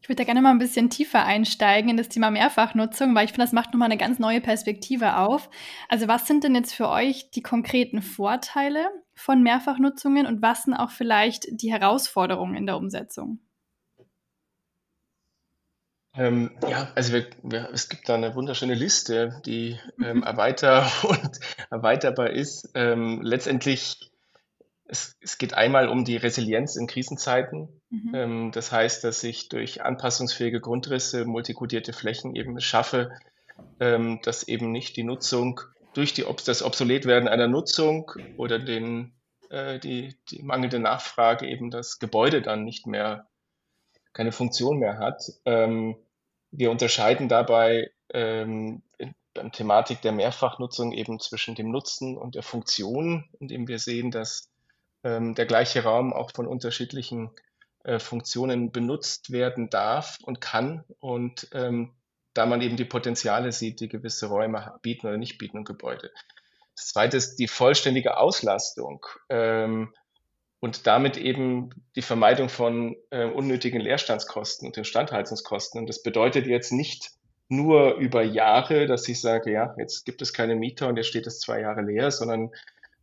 Ich 0.01 0.09
würde 0.09 0.17
da 0.17 0.25
gerne 0.25 0.43
mal 0.43 0.51
ein 0.51 0.59
bisschen 0.59 0.91
tiefer 0.91 1.25
einsteigen 1.25 1.91
in 1.91 1.97
das 1.97 2.09
Thema 2.09 2.31
Mehrfachnutzung, 2.31 3.15
weil 3.15 3.25
ich 3.25 3.33
finde, 3.33 3.45
das 3.45 3.53
macht 3.53 3.73
nochmal 3.73 3.87
eine 3.87 3.99
ganz 3.99 4.19
neue 4.19 4.41
Perspektive 4.41 5.17
auf. 5.17 5.51
Also 5.89 6.09
was 6.09 6.27
sind 6.27 6.45
denn 6.45 6.55
jetzt 6.55 6.73
für 6.73 6.89
euch 6.89 7.31
die 7.31 7.43
konkreten 7.43 8.03
Vorteile 8.03 8.89
von 9.15 9.43
Mehrfachnutzungen 9.43 10.27
und 10.27 10.43
was 10.43 10.65
sind 10.65 10.75
auch 10.75 10.91
vielleicht 10.91 11.47
die 11.51 11.73
Herausforderungen 11.73 12.55
in 12.55 12.67
der 12.67 12.77
Umsetzung? 12.77 13.41
Ähm, 16.15 16.51
ja, 16.69 16.91
also 16.95 17.13
wir, 17.13 17.27
wir, 17.43 17.71
es 17.73 17.89
gibt 17.89 18.09
da 18.09 18.15
eine 18.15 18.35
wunderschöne 18.35 18.75
Liste, 18.75 19.41
die 19.47 19.79
ähm, 20.03 20.19
mhm. 20.19 20.23
erweiter 20.25 20.91
und 21.03 21.41
erweiterbar 21.71 22.31
ist. 22.31 22.71
Ähm, 22.75 23.21
letztendlich 23.23 24.11
es, 24.89 25.17
es 25.21 25.39
geht 25.39 25.55
einmal 25.55 25.89
um 25.89 26.05
die 26.05 26.17
Resilienz 26.17 26.77
in 26.77 26.87
Krisenzeiten. 26.87 27.69
Mhm. 27.91 28.15
Ähm, 28.15 28.53
das 28.53 28.73
heißt, 28.73 29.05
dass 29.05 29.23
ich 29.23 29.49
durch 29.49 29.83
anpassungsfähige 29.83 30.61
Grundrisse, 30.61 31.27
multikodierte 31.27 31.93
Flächen 31.93 32.35
eben 32.35 32.59
schaffe, 32.61 33.13
ähm, 33.81 34.21
dass 34.23 34.49
eben 34.49 34.73
nicht 34.73 34.97
die 34.97 35.05
Nutzung 35.05 35.61
durch 35.93 36.15
die, 36.15 36.25
das 36.45 36.63
Obsoletwerden 36.63 37.29
einer 37.29 37.49
Nutzung 37.49 38.13
oder 38.37 38.59
den, 38.59 39.13
äh, 39.51 39.79
die, 39.79 40.17
die 40.31 40.43
mangelnde 40.43 40.79
Nachfrage 40.79 41.47
eben 41.47 41.71
das 41.71 41.99
Gebäude 41.99 42.41
dann 42.41 42.65
nicht 42.65 42.87
mehr, 42.87 43.27
keine 44.15 44.33
Funktion 44.33 44.79
mehr 44.79 44.99
hat. 44.99 45.23
Ähm, 45.45 45.97
wir 46.51 46.71
unterscheiden 46.71 47.29
dabei 47.29 47.91
ähm, 48.11 48.83
beim 49.35 49.53
Thematik 49.53 50.01
der 50.01 50.13
Mehrfachnutzung 50.13 50.93
eben 50.93 51.21
zwischen 51.21 51.55
dem 51.55 51.71
Nutzen 51.71 52.17
und 52.17 52.35
der 52.35 52.43
Funktion, 52.43 53.29
indem 53.39 53.69
wir 53.69 53.79
sehen, 53.79 54.11
dass 54.11 54.51
ähm, 55.05 55.35
der 55.35 55.47
gleiche 55.47 55.85
Raum 55.85 56.13
auch 56.13 56.31
von 56.35 56.47
unterschiedlichen 56.47 57.31
äh, 57.85 57.99
Funktionen 57.99 58.73
benutzt 58.73 59.33
werden 59.33 59.71
darf 59.71 60.19
und 60.23 60.41
kann. 60.41 60.85
Und 61.01 61.49
ähm, 61.53 61.95
da 62.35 62.47
man 62.47 62.61
eben 62.61 62.77
die 62.77 62.85
Potenziale 62.85 63.53
sieht, 63.53 63.81
die 63.81 63.89
gewisse 63.89 64.27
Räume 64.27 64.75
bieten 64.83 65.07
oder 65.07 65.17
nicht 65.17 65.39
bieten 65.39 65.59
und 65.59 65.65
Gebäude. 65.65 66.11
Das 66.77 66.89
zweite 66.89 67.17
ist 67.17 67.37
die 67.37 67.49
vollständige 67.49 68.17
Auslastung 68.19 69.05
ähm, 69.29 69.93
und 70.61 70.87
damit 70.87 71.17
eben 71.17 71.71
die 71.97 72.03
Vermeidung 72.03 72.49
von 72.49 72.97
äh, 73.11 73.25
unnötigen 73.25 73.81
Leerstandskosten 73.81 74.69
und 74.69 74.77
Instandhaltungskosten. 74.77 75.81
Und 75.81 75.89
das 75.89 76.03
bedeutet 76.03 76.47
jetzt 76.47 76.71
nicht 76.71 77.11
nur 77.49 77.95
über 77.95 78.23
Jahre, 78.23 78.87
dass 78.87 79.09
ich 79.09 79.21
sage, 79.21 79.51
ja, 79.51 79.75
jetzt 79.79 80.05
gibt 80.05 80.23
es 80.23 80.33
keine 80.33 80.55
Mieter 80.55 80.89
und 80.89 80.97
jetzt 80.97 81.09
steht 81.09 81.27
es 81.27 81.41
zwei 81.41 81.61
Jahre 81.61 81.83
leer, 81.83 82.11
sondern 82.11 82.51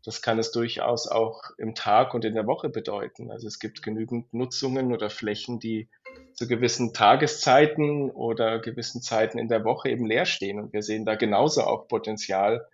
das 0.05 0.21
kann 0.21 0.37
es 0.37 0.51
durchaus 0.51 1.07
auch 1.07 1.41
im 1.57 1.73
Tag 1.73 2.13
und 2.13 2.23
in 2.25 2.35
der 2.35 2.45
Woche 2.45 2.69
bedeuten. 2.69 3.31
Also 3.31 3.47
es 3.47 3.59
gibt 3.59 3.81
genügend 3.81 4.31
Nutzungen 4.33 4.93
oder 4.93 5.09
Flächen, 5.09 5.59
die 5.59 5.89
zu 6.33 6.47
gewissen 6.47 6.93
Tageszeiten 6.93 8.11
oder 8.11 8.59
gewissen 8.59 9.01
Zeiten 9.01 9.39
in 9.39 9.47
der 9.47 9.63
Woche 9.63 9.89
eben 9.89 10.05
leer 10.05 10.25
stehen. 10.25 10.59
Und 10.59 10.73
wir 10.73 10.83
sehen 10.83 11.05
da 11.05 11.15
genauso 11.15 11.63
auch 11.63 11.87
Potenzial 11.87 12.67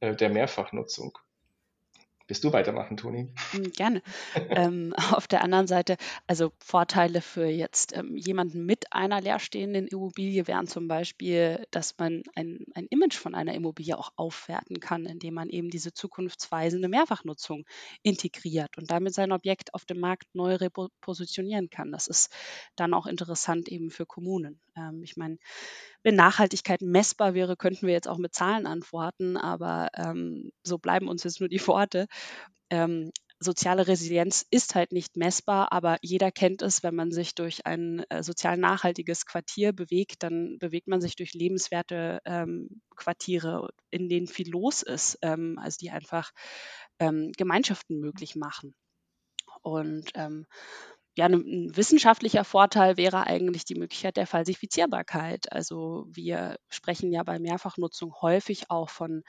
äh, 0.00 0.16
der 0.16 0.30
Mehrfachnutzung. 0.30 1.18
Willst 2.32 2.44
du 2.44 2.52
weitermachen, 2.54 2.96
Toni? 2.96 3.28
Hm, 3.50 3.72
gerne. 3.72 4.00
ähm, 4.48 4.94
auf 5.12 5.28
der 5.28 5.44
anderen 5.44 5.66
Seite, 5.66 5.98
also 6.26 6.50
Vorteile 6.64 7.20
für 7.20 7.44
jetzt 7.44 7.94
ähm, 7.94 8.16
jemanden 8.16 8.64
mit 8.64 8.90
einer 8.90 9.20
leerstehenden 9.20 9.86
Immobilie 9.86 10.46
wären 10.46 10.66
zum 10.66 10.88
Beispiel, 10.88 11.66
dass 11.72 11.98
man 11.98 12.22
ein, 12.34 12.64
ein 12.74 12.86
Image 12.86 13.18
von 13.18 13.34
einer 13.34 13.52
Immobilie 13.52 13.98
auch 13.98 14.12
aufwerten 14.16 14.80
kann, 14.80 15.04
indem 15.04 15.34
man 15.34 15.50
eben 15.50 15.68
diese 15.68 15.92
zukunftsweisende 15.92 16.88
Mehrfachnutzung 16.88 17.66
integriert 18.02 18.78
und 18.78 18.90
damit 18.90 19.12
sein 19.12 19.30
Objekt 19.32 19.74
auf 19.74 19.84
dem 19.84 20.00
Markt 20.00 20.34
neu 20.34 20.54
repositionieren 20.54 21.68
kann. 21.68 21.92
Das 21.92 22.06
ist 22.06 22.32
dann 22.76 22.94
auch 22.94 23.04
interessant 23.04 23.68
eben 23.68 23.90
für 23.90 24.06
Kommunen. 24.06 24.58
Ähm, 24.74 25.02
ich 25.02 25.18
meine, 25.18 25.36
wenn 26.02 26.16
Nachhaltigkeit 26.16 26.82
messbar 26.82 27.34
wäre, 27.34 27.56
könnten 27.56 27.86
wir 27.86 27.94
jetzt 27.94 28.08
auch 28.08 28.18
mit 28.18 28.34
Zahlen 28.34 28.66
antworten, 28.66 29.36
aber 29.36 29.88
ähm, 29.94 30.50
so 30.64 30.78
bleiben 30.78 31.08
uns 31.08 31.24
jetzt 31.24 31.40
nur 31.40 31.48
die 31.48 31.66
Worte. 31.66 32.06
Ähm, 32.70 33.10
soziale 33.42 33.86
Resilienz 33.86 34.46
ist 34.50 34.74
halt 34.74 34.92
nicht 34.92 35.16
messbar, 35.16 35.72
aber 35.72 35.98
jeder 36.00 36.30
kennt 36.30 36.62
es, 36.62 36.82
wenn 36.82 36.94
man 36.94 37.10
sich 37.10 37.34
durch 37.34 37.66
ein 37.66 38.04
äh, 38.08 38.22
sozial 38.22 38.56
nachhaltiges 38.56 39.26
Quartier 39.26 39.72
bewegt, 39.72 40.22
dann 40.22 40.58
bewegt 40.58 40.88
man 40.88 41.00
sich 41.00 41.16
durch 41.16 41.34
lebenswerte 41.34 42.20
ähm, 42.24 42.80
Quartiere, 42.96 43.68
in 43.90 44.08
denen 44.08 44.26
viel 44.26 44.50
los 44.50 44.82
ist, 44.82 45.18
ähm, 45.22 45.58
also 45.58 45.76
die 45.80 45.90
einfach 45.90 46.30
ähm, 46.98 47.32
Gemeinschaften 47.36 47.98
möglich 47.98 48.36
machen. 48.36 48.74
Und 49.62 50.10
ähm, 50.14 50.46
ja, 51.14 51.26
ein 51.26 51.76
wissenschaftlicher 51.76 52.44
Vorteil 52.44 52.96
wäre 52.96 53.26
eigentlich 53.26 53.66
die 53.66 53.74
Möglichkeit 53.74 54.16
der 54.16 54.26
Falsifizierbarkeit. 54.26 55.52
Also 55.52 56.06
wir 56.08 56.56
sprechen 56.70 57.12
ja 57.12 57.22
bei 57.22 57.38
Mehrfachnutzung 57.38 58.14
häufig 58.22 58.70
auch 58.70 58.88
von 58.88 59.22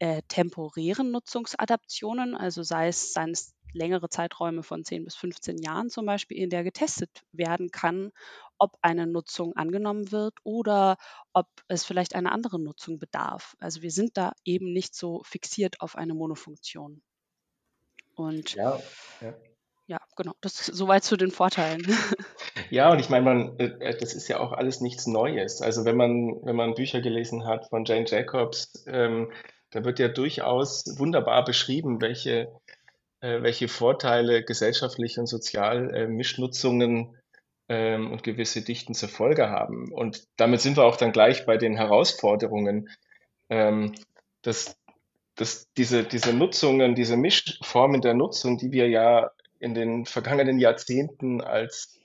äh, 0.00 0.20
temporären 0.28 1.10
Nutzungsadaptionen, 1.10 2.36
also 2.36 2.62
sei 2.62 2.88
es, 2.88 3.14
seien 3.14 3.30
es 3.30 3.54
längere 3.72 4.10
Zeiträume 4.10 4.62
von 4.62 4.84
10 4.84 5.04
bis 5.04 5.16
15 5.16 5.56
Jahren 5.58 5.88
zum 5.88 6.04
Beispiel, 6.04 6.36
in 6.36 6.50
der 6.50 6.62
getestet 6.62 7.22
werden 7.32 7.70
kann, 7.70 8.12
ob 8.58 8.76
eine 8.82 9.06
Nutzung 9.06 9.56
angenommen 9.56 10.12
wird 10.12 10.34
oder 10.42 10.98
ob 11.32 11.46
es 11.68 11.84
vielleicht 11.84 12.14
eine 12.14 12.32
andere 12.32 12.60
Nutzung 12.60 12.98
bedarf. 12.98 13.56
Also 13.60 13.80
wir 13.80 13.92
sind 13.92 14.18
da 14.18 14.32
eben 14.44 14.72
nicht 14.74 14.94
so 14.94 15.22
fixiert 15.24 15.80
auf 15.80 15.96
eine 15.96 16.12
Monofunktion. 16.12 17.00
Und 18.14 18.54
ja, 18.56 18.78
ja 19.22 19.34
ja, 19.90 19.98
genau, 20.16 20.34
das 20.40 20.68
ist 20.68 20.76
soweit 20.76 21.02
zu 21.02 21.16
den 21.16 21.32
Vorteilen. 21.32 21.82
Ja, 22.68 22.92
und 22.92 23.00
ich 23.00 23.08
meine, 23.08 23.24
man, 23.24 23.58
äh, 23.58 23.64
äh, 23.80 23.98
das 23.98 24.14
ist 24.14 24.28
ja 24.28 24.38
auch 24.38 24.52
alles 24.52 24.80
nichts 24.80 25.08
Neues. 25.08 25.60
Also 25.60 25.84
wenn 25.84 25.96
man, 25.96 26.36
wenn 26.44 26.54
man 26.54 26.74
Bücher 26.74 27.00
gelesen 27.00 27.46
hat 27.46 27.68
von 27.68 27.84
Jane 27.84 28.04
Jacobs, 28.06 28.84
ähm, 28.86 29.32
da 29.70 29.84
wird 29.84 29.98
ja 29.98 30.06
durchaus 30.06 30.84
wunderbar 30.96 31.44
beschrieben, 31.44 32.00
welche, 32.00 32.48
äh, 33.20 33.42
welche 33.42 33.66
Vorteile 33.66 34.44
gesellschaftlich 34.44 35.18
und 35.18 35.26
sozial 35.26 35.92
äh, 35.92 36.06
Mischnutzungen 36.06 37.16
ähm, 37.68 38.12
und 38.12 38.22
gewisse 38.22 38.62
Dichten 38.62 38.94
zur 38.94 39.08
Folge 39.08 39.50
haben. 39.50 39.90
Und 39.92 40.28
damit 40.36 40.60
sind 40.60 40.76
wir 40.76 40.84
auch 40.84 40.96
dann 40.96 41.10
gleich 41.10 41.46
bei 41.46 41.56
den 41.56 41.76
Herausforderungen. 41.76 42.88
Ähm, 43.48 43.94
dass, 44.42 44.76
dass 45.34 45.66
diese, 45.76 46.04
diese 46.04 46.32
Nutzungen, 46.32 46.94
diese 46.94 47.16
Mischformen 47.16 48.00
der 48.00 48.14
Nutzung, 48.14 48.58
die 48.58 48.70
wir 48.70 48.88
ja 48.88 49.32
in 49.60 49.74
den 49.74 50.06
vergangenen 50.06 50.58
Jahrzehnten 50.58 51.40
als, 51.40 51.98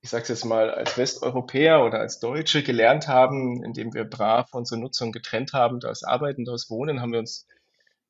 ich 0.00 0.08
sage 0.08 0.22
es 0.22 0.28
jetzt 0.28 0.44
mal, 0.44 0.70
als 0.70 0.96
Westeuropäer 0.96 1.84
oder 1.84 1.98
als 1.98 2.20
Deutsche 2.20 2.62
gelernt 2.62 3.08
haben, 3.08 3.62
indem 3.62 3.92
wir 3.92 4.04
brav 4.04 4.48
unsere 4.54 4.80
Nutzung 4.80 5.12
getrennt 5.12 5.52
haben, 5.52 5.80
das 5.80 6.04
Arbeiten, 6.04 6.44
das 6.44 6.70
Wohnen, 6.70 7.02
haben 7.02 7.12
wir 7.12 7.18
uns, 7.18 7.46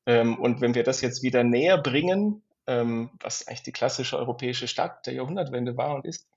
ähm, 0.05 0.39
und 0.39 0.61
wenn 0.61 0.75
wir 0.75 0.83
das 0.83 1.01
jetzt 1.01 1.23
wieder 1.23 1.43
näher 1.43 1.77
bringen, 1.77 2.43
ähm, 2.67 3.09
was 3.19 3.47
eigentlich 3.47 3.63
die 3.63 3.71
klassische 3.71 4.17
europäische 4.17 4.67
Stadt 4.67 5.05
der 5.07 5.15
Jahrhundertwende 5.15 5.75
war 5.75 5.95
und 5.95 6.05
ist, 6.05 6.27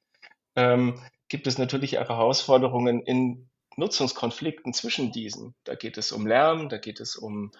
ähm, 0.56 1.00
gibt 1.28 1.46
es 1.46 1.58
natürlich 1.58 1.92
Herausforderungen 1.92 3.02
in 3.02 3.48
Nutzungskonflikten 3.76 4.72
zwischen 4.72 5.12
diesen. 5.12 5.54
Da 5.64 5.74
geht 5.74 5.98
es 5.98 6.10
um 6.10 6.26
Lärm, 6.26 6.70
da 6.70 6.78
geht 6.78 7.00
es 7.00 7.16
um 7.16 7.52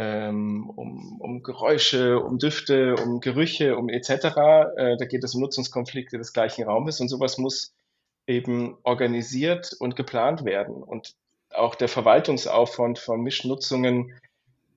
ähm, 0.00 0.70
um, 0.70 1.20
um 1.20 1.42
Geräusche, 1.42 2.20
um 2.20 2.38
Düfte, 2.38 2.94
um 2.94 3.20
Gerüche, 3.20 3.76
um 3.76 3.90
etc. 3.90 4.08
Äh, 4.08 4.96
da 4.96 5.04
geht 5.04 5.22
es 5.22 5.34
um 5.34 5.42
Nutzungskonflikte 5.42 6.16
des 6.16 6.32
gleichen 6.32 6.64
Raumes 6.64 7.00
und 7.00 7.08
sowas 7.08 7.36
muss 7.36 7.74
eben 8.26 8.78
organisiert 8.82 9.74
und 9.78 9.96
geplant 9.96 10.46
werden. 10.46 10.82
Und 10.82 11.16
auch 11.50 11.74
der 11.74 11.88
Verwaltungsaufwand 11.88 12.98
von 12.98 13.20
Mischnutzungen 13.20 14.18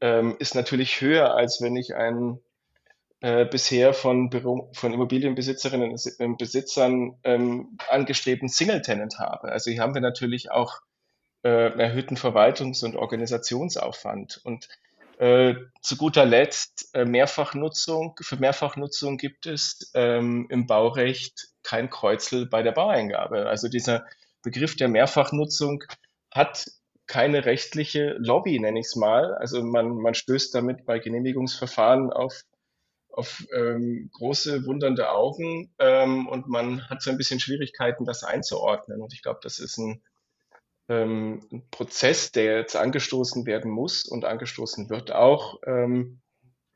ähm, 0.02 0.36
ist 0.40 0.56
natürlich 0.56 1.00
höher, 1.00 1.34
als 1.36 1.62
wenn 1.62 1.78
ich 1.78 1.96
einen 1.96 2.42
äh, 3.22 3.46
bisher 3.46 3.94
von, 3.94 4.30
Büro, 4.30 4.72
von 4.74 4.92
Immobilienbesitzerinnen 4.92 5.96
und 6.20 6.38
Besitzern 6.38 7.16
ähm, 7.24 7.78
angestrebten 7.90 8.50
Single-Tenant 8.50 9.20
habe. 9.20 9.54
Also 9.54 9.72
hier 9.72 9.84
haben 9.84 9.94
wir 9.94 10.02
natürlich 10.02 10.52
auch 10.52 10.82
äh, 11.44 11.80
erhöhten 11.80 12.18
Verwaltungs- 12.18 12.84
und 12.84 12.98
Organisationsaufwand. 12.98 14.42
Und 14.44 14.68
äh, 15.24 15.56
zu 15.82 15.96
guter 15.96 16.26
Letzt 16.26 16.90
äh, 16.94 17.06
Mehrfachnutzung. 17.06 18.14
Für 18.20 18.36
Mehrfachnutzung 18.36 19.16
gibt 19.18 19.46
es 19.46 19.90
ähm, 19.94 20.48
im 20.50 20.68
Baurecht 20.68 21.48
kein 21.64 21.90
Kreuzel 21.90 22.46
bei 22.46 22.62
der 22.62 22.74
Baueingabe. 22.74 23.48
Also 23.48 23.70
dieser 23.70 24.06
Begriff 24.42 24.76
der 24.76 24.90
Mehrfachnutzung 24.90 25.86
hat 26.30 26.70
keine 27.08 27.46
rechtliche 27.46 28.18
Lobby, 28.20 28.60
nenne 28.60 28.82
ich 28.82 28.88
es 28.88 28.98
mal. 28.98 29.34
Also 29.36 29.64
man, 29.64 29.96
man 29.96 30.14
stößt 30.14 30.54
damit 30.54 30.86
bei 30.86 31.00
Genehmigungsverfahren 31.00 32.12
auf, 32.12 32.44
auf 33.08 33.48
ähm, 33.56 34.10
große, 34.12 34.66
wundernde 34.66 35.10
Augen 35.10 35.74
ähm, 35.80 36.28
und 36.28 36.50
man 36.50 36.90
hat 36.90 37.02
so 37.02 37.12
ein 37.12 37.18
bisschen 37.18 37.40
Schwierigkeiten, 37.40 38.04
das 38.04 38.26
einzuordnen. 38.26 39.02
Und 39.02 39.14
ich 39.14 39.22
glaube, 39.22 39.40
das 39.42 39.60
ist 39.60 39.78
ein 39.78 40.04
ähm, 40.90 41.46
ein 41.52 41.68
Prozess, 41.72 42.32
der 42.32 42.58
jetzt 42.58 42.76
angestoßen 42.76 43.46
werden 43.46 43.72
muss 43.72 44.06
und 44.06 44.26
angestoßen 44.26 44.90
wird 44.90 45.12
auch. 45.12 45.60
Ähm, 45.66 46.22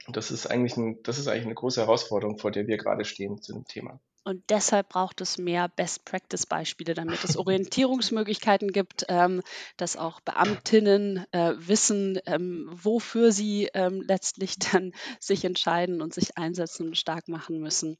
das 0.08 0.32
ist 0.32 0.48
eigentlich 0.48 0.78
ein, 0.78 1.02
das 1.04 1.20
ist 1.20 1.28
eigentlich 1.28 1.46
eine 1.46 1.56
große 1.56 1.82
Herausforderung, 1.82 2.38
vor 2.38 2.52
der 2.52 2.68
wir 2.68 2.78
gerade 2.78 3.04
stehen 3.06 3.42
zu 3.42 3.54
dem 3.54 3.66
Thema. 3.66 4.00
Und 4.24 4.44
deshalb 4.50 4.90
braucht 4.90 5.22
es 5.22 5.38
mehr 5.38 5.70
Best-Practice-Beispiele, 5.70 6.94
damit 6.94 7.24
es 7.24 7.38
Orientierungsmöglichkeiten 7.38 8.74
gibt, 8.74 9.06
ähm, 9.08 9.42
dass 9.78 9.96
auch 9.96 10.20
Beamtinnen 10.20 11.26
äh, 11.32 11.54
wissen, 11.58 12.20
ähm, 12.26 12.68
wofür 12.70 13.32
sie 13.32 13.70
ähm, 13.74 14.02
letztlich 14.06 14.60
dann 14.72 14.92
sich 15.22 15.46
entscheiden 15.46 16.02
und 16.02 16.14
sich 16.14 16.38
einsetzen 16.38 16.88
und 16.88 16.98
stark 16.98 17.30
machen 17.30 17.60
müssen, 17.60 17.98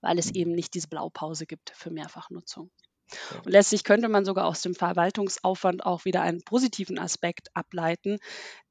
weil 0.00 0.18
es 0.18 0.32
eben 0.32 0.52
nicht 0.56 0.74
diese 0.74 0.88
Blaupause 0.88 1.46
gibt 1.46 1.70
für 1.70 1.90
Mehrfachnutzung. 1.90 2.72
Und 3.44 3.50
letztlich 3.52 3.84
könnte 3.84 4.08
man 4.08 4.24
sogar 4.24 4.46
aus 4.46 4.62
dem 4.62 4.74
Verwaltungsaufwand 4.74 5.84
auch 5.84 6.04
wieder 6.04 6.22
einen 6.22 6.42
positiven 6.42 6.98
Aspekt 6.98 7.48
ableiten. 7.54 8.18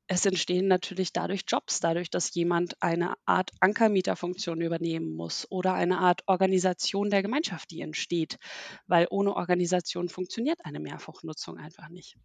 Es 0.07 0.25
entstehen 0.25 0.67
natürlich 0.67 1.13
dadurch 1.13 1.43
Jobs, 1.47 1.79
dadurch, 1.79 2.09
dass 2.09 2.33
jemand 2.33 2.81
eine 2.81 3.15
Art 3.25 3.51
Ankermieterfunktion 3.61 4.61
übernehmen 4.61 5.15
muss 5.15 5.49
oder 5.49 5.73
eine 5.73 5.99
Art 5.99 6.21
Organisation 6.27 7.09
der 7.09 7.21
Gemeinschaft, 7.21 7.71
die 7.71 7.81
entsteht, 7.81 8.37
weil 8.85 9.07
ohne 9.09 9.35
Organisation 9.35 10.09
funktioniert 10.09 10.65
eine 10.65 10.79
Mehrfachnutzung 10.79 11.57
einfach 11.57 11.87
nicht. 11.89 12.17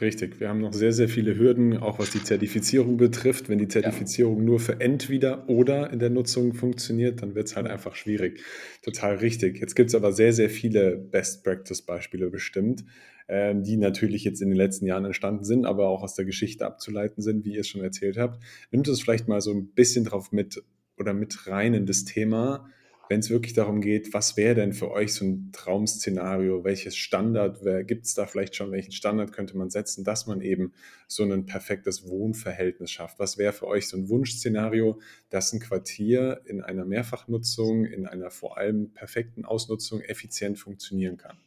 Richtig, 0.00 0.40
wir 0.40 0.48
haben 0.48 0.60
noch 0.60 0.72
sehr, 0.72 0.92
sehr 0.92 1.08
viele 1.08 1.36
Hürden, 1.36 1.76
auch 1.76 1.98
was 1.98 2.10
die 2.10 2.22
Zertifizierung 2.22 2.96
betrifft. 2.96 3.50
Wenn 3.50 3.58
die 3.58 3.68
Zertifizierung 3.68 4.38
ja. 4.38 4.44
nur 4.44 4.58
für 4.58 4.80
entweder 4.80 5.48
oder 5.50 5.90
in 5.90 5.98
der 5.98 6.08
Nutzung 6.08 6.54
funktioniert, 6.54 7.20
dann 7.20 7.34
wird 7.34 7.48
es 7.48 7.56
halt 7.56 7.66
einfach 7.66 7.94
schwierig. 7.94 8.40
Total 8.82 9.16
richtig. 9.16 9.60
Jetzt 9.60 9.74
gibt 9.74 9.90
es 9.90 9.94
aber 9.94 10.12
sehr, 10.12 10.32
sehr 10.32 10.48
viele 10.48 10.96
Best-Practice-Beispiele 10.96 12.30
bestimmt, 12.30 12.84
äh, 13.26 13.54
die 13.54 13.76
natürlich 13.76 14.24
jetzt 14.24 14.40
in 14.40 14.48
den 14.48 14.56
letzten 14.56 14.86
Jahren 14.86 15.04
entstanden 15.04 15.44
sind, 15.44 15.66
aber 15.66 15.88
auch 15.88 16.02
aus 16.02 16.14
der 16.14 16.24
Geschichte 16.24 16.64
abzuleiten 16.64 17.22
sind, 17.22 17.44
wie 17.44 17.54
ihr 17.54 17.60
es 17.60 17.68
schon 17.68 17.82
erzählt 17.82 18.16
habt. 18.16 18.42
Nimmt 18.70 18.88
es 18.88 19.02
vielleicht 19.02 19.28
mal 19.28 19.42
so 19.42 19.52
ein 19.52 19.74
bisschen 19.74 20.06
drauf 20.06 20.32
mit 20.32 20.62
oder 20.96 21.12
mit 21.12 21.46
rein 21.48 21.74
in 21.74 21.84
das 21.84 22.04
Thema 22.04 22.66
wenn 23.08 23.20
es 23.20 23.30
wirklich 23.30 23.52
darum 23.52 23.80
geht, 23.80 24.14
was 24.14 24.36
wäre 24.36 24.54
denn 24.54 24.72
für 24.72 24.90
euch 24.90 25.14
so 25.14 25.24
ein 25.24 25.50
Traum-Szenario? 25.52 26.64
Welches 26.64 26.96
Standard 26.96 27.60
gibt 27.86 28.06
es 28.06 28.14
da 28.14 28.26
vielleicht 28.26 28.56
schon? 28.56 28.72
Welchen 28.72 28.92
Standard 28.92 29.32
könnte 29.32 29.56
man 29.56 29.70
setzen, 29.70 30.04
dass 30.04 30.26
man 30.26 30.40
eben 30.40 30.72
so 31.08 31.24
ein 31.24 31.46
perfektes 31.46 32.08
Wohnverhältnis 32.08 32.90
schafft? 32.90 33.18
Was 33.18 33.38
wäre 33.38 33.52
für 33.52 33.66
euch 33.66 33.88
so 33.88 33.96
ein 33.96 34.08
Wunschszenario, 34.08 35.00
dass 35.30 35.52
ein 35.52 35.60
Quartier 35.60 36.40
in 36.44 36.62
einer 36.62 36.84
Mehrfachnutzung, 36.84 37.84
in 37.84 38.06
einer 38.06 38.30
vor 38.30 38.56
allem 38.56 38.92
perfekten 38.92 39.44
Ausnutzung 39.44 40.00
effizient 40.00 40.58
funktionieren 40.58 41.16
kann? 41.16 41.38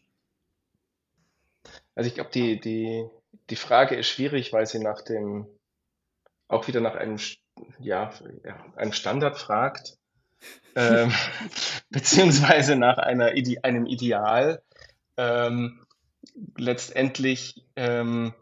Also 1.95 2.07
ich 2.07 2.15
glaube, 2.15 2.29
die, 2.33 2.59
die, 2.59 3.05
die 3.49 3.55
Frage 3.55 3.95
ist 3.95 4.07
schwierig, 4.07 4.53
weil 4.53 4.67
sie 4.67 4.79
nach 4.79 5.01
dem, 5.01 5.47
auch 6.47 6.67
wieder 6.67 6.81
nach 6.81 6.95
einem, 6.95 7.17
ja, 7.79 8.13
einem 8.75 8.91
Standard 8.91 9.37
fragt 9.37 9.97
ähm, 10.75 11.11
beziehungsweise 11.89 12.75
nach 12.75 12.97
einer 12.97 13.35
Ide 13.35 13.63
einem 13.63 13.85
Ideal. 13.85 14.61
Ähm, 15.17 15.85
letztendlich 16.57 17.63
ähm, 17.75 18.33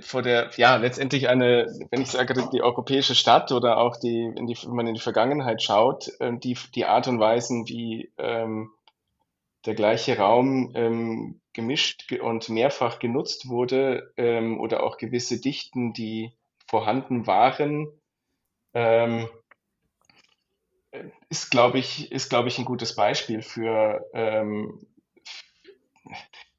vor 0.00 0.22
der, 0.22 0.50
ja, 0.56 0.76
letztendlich 0.76 1.28
eine, 1.28 1.66
wenn 1.90 2.02
ich 2.02 2.10
sage, 2.10 2.34
die 2.52 2.62
europäische 2.62 3.14
Stadt 3.14 3.52
oder 3.52 3.78
auch 3.78 3.96
die, 3.96 4.32
die 4.36 4.56
wenn 4.64 4.74
man 4.74 4.86
in 4.86 4.94
die 4.94 5.00
Vergangenheit 5.00 5.62
schaut, 5.62 6.10
ähm, 6.20 6.40
die, 6.40 6.58
die 6.74 6.86
Art 6.86 7.06
und 7.06 7.20
Weisen, 7.20 7.68
wie 7.68 8.12
ähm, 8.18 8.70
der 9.66 9.74
gleiche 9.74 10.16
Raum 10.18 10.72
ähm, 10.74 11.40
gemischt 11.52 12.10
und 12.12 12.48
mehrfach 12.48 12.98
genutzt 12.98 13.48
wurde 13.48 14.12
ähm, 14.16 14.58
oder 14.60 14.82
auch 14.82 14.96
gewisse 14.96 15.40
Dichten, 15.40 15.92
die 15.92 16.32
vorhanden 16.66 17.26
waren, 17.26 17.88
ähm, 18.74 19.28
ist, 21.28 21.50
glaube 21.50 21.78
ich, 21.78 22.10
ist, 22.12 22.30
glaube 22.30 22.48
ich, 22.48 22.58
ein 22.58 22.64
gutes 22.64 22.94
Beispiel 22.94 23.42
für, 23.42 24.04
ähm, 24.12 24.86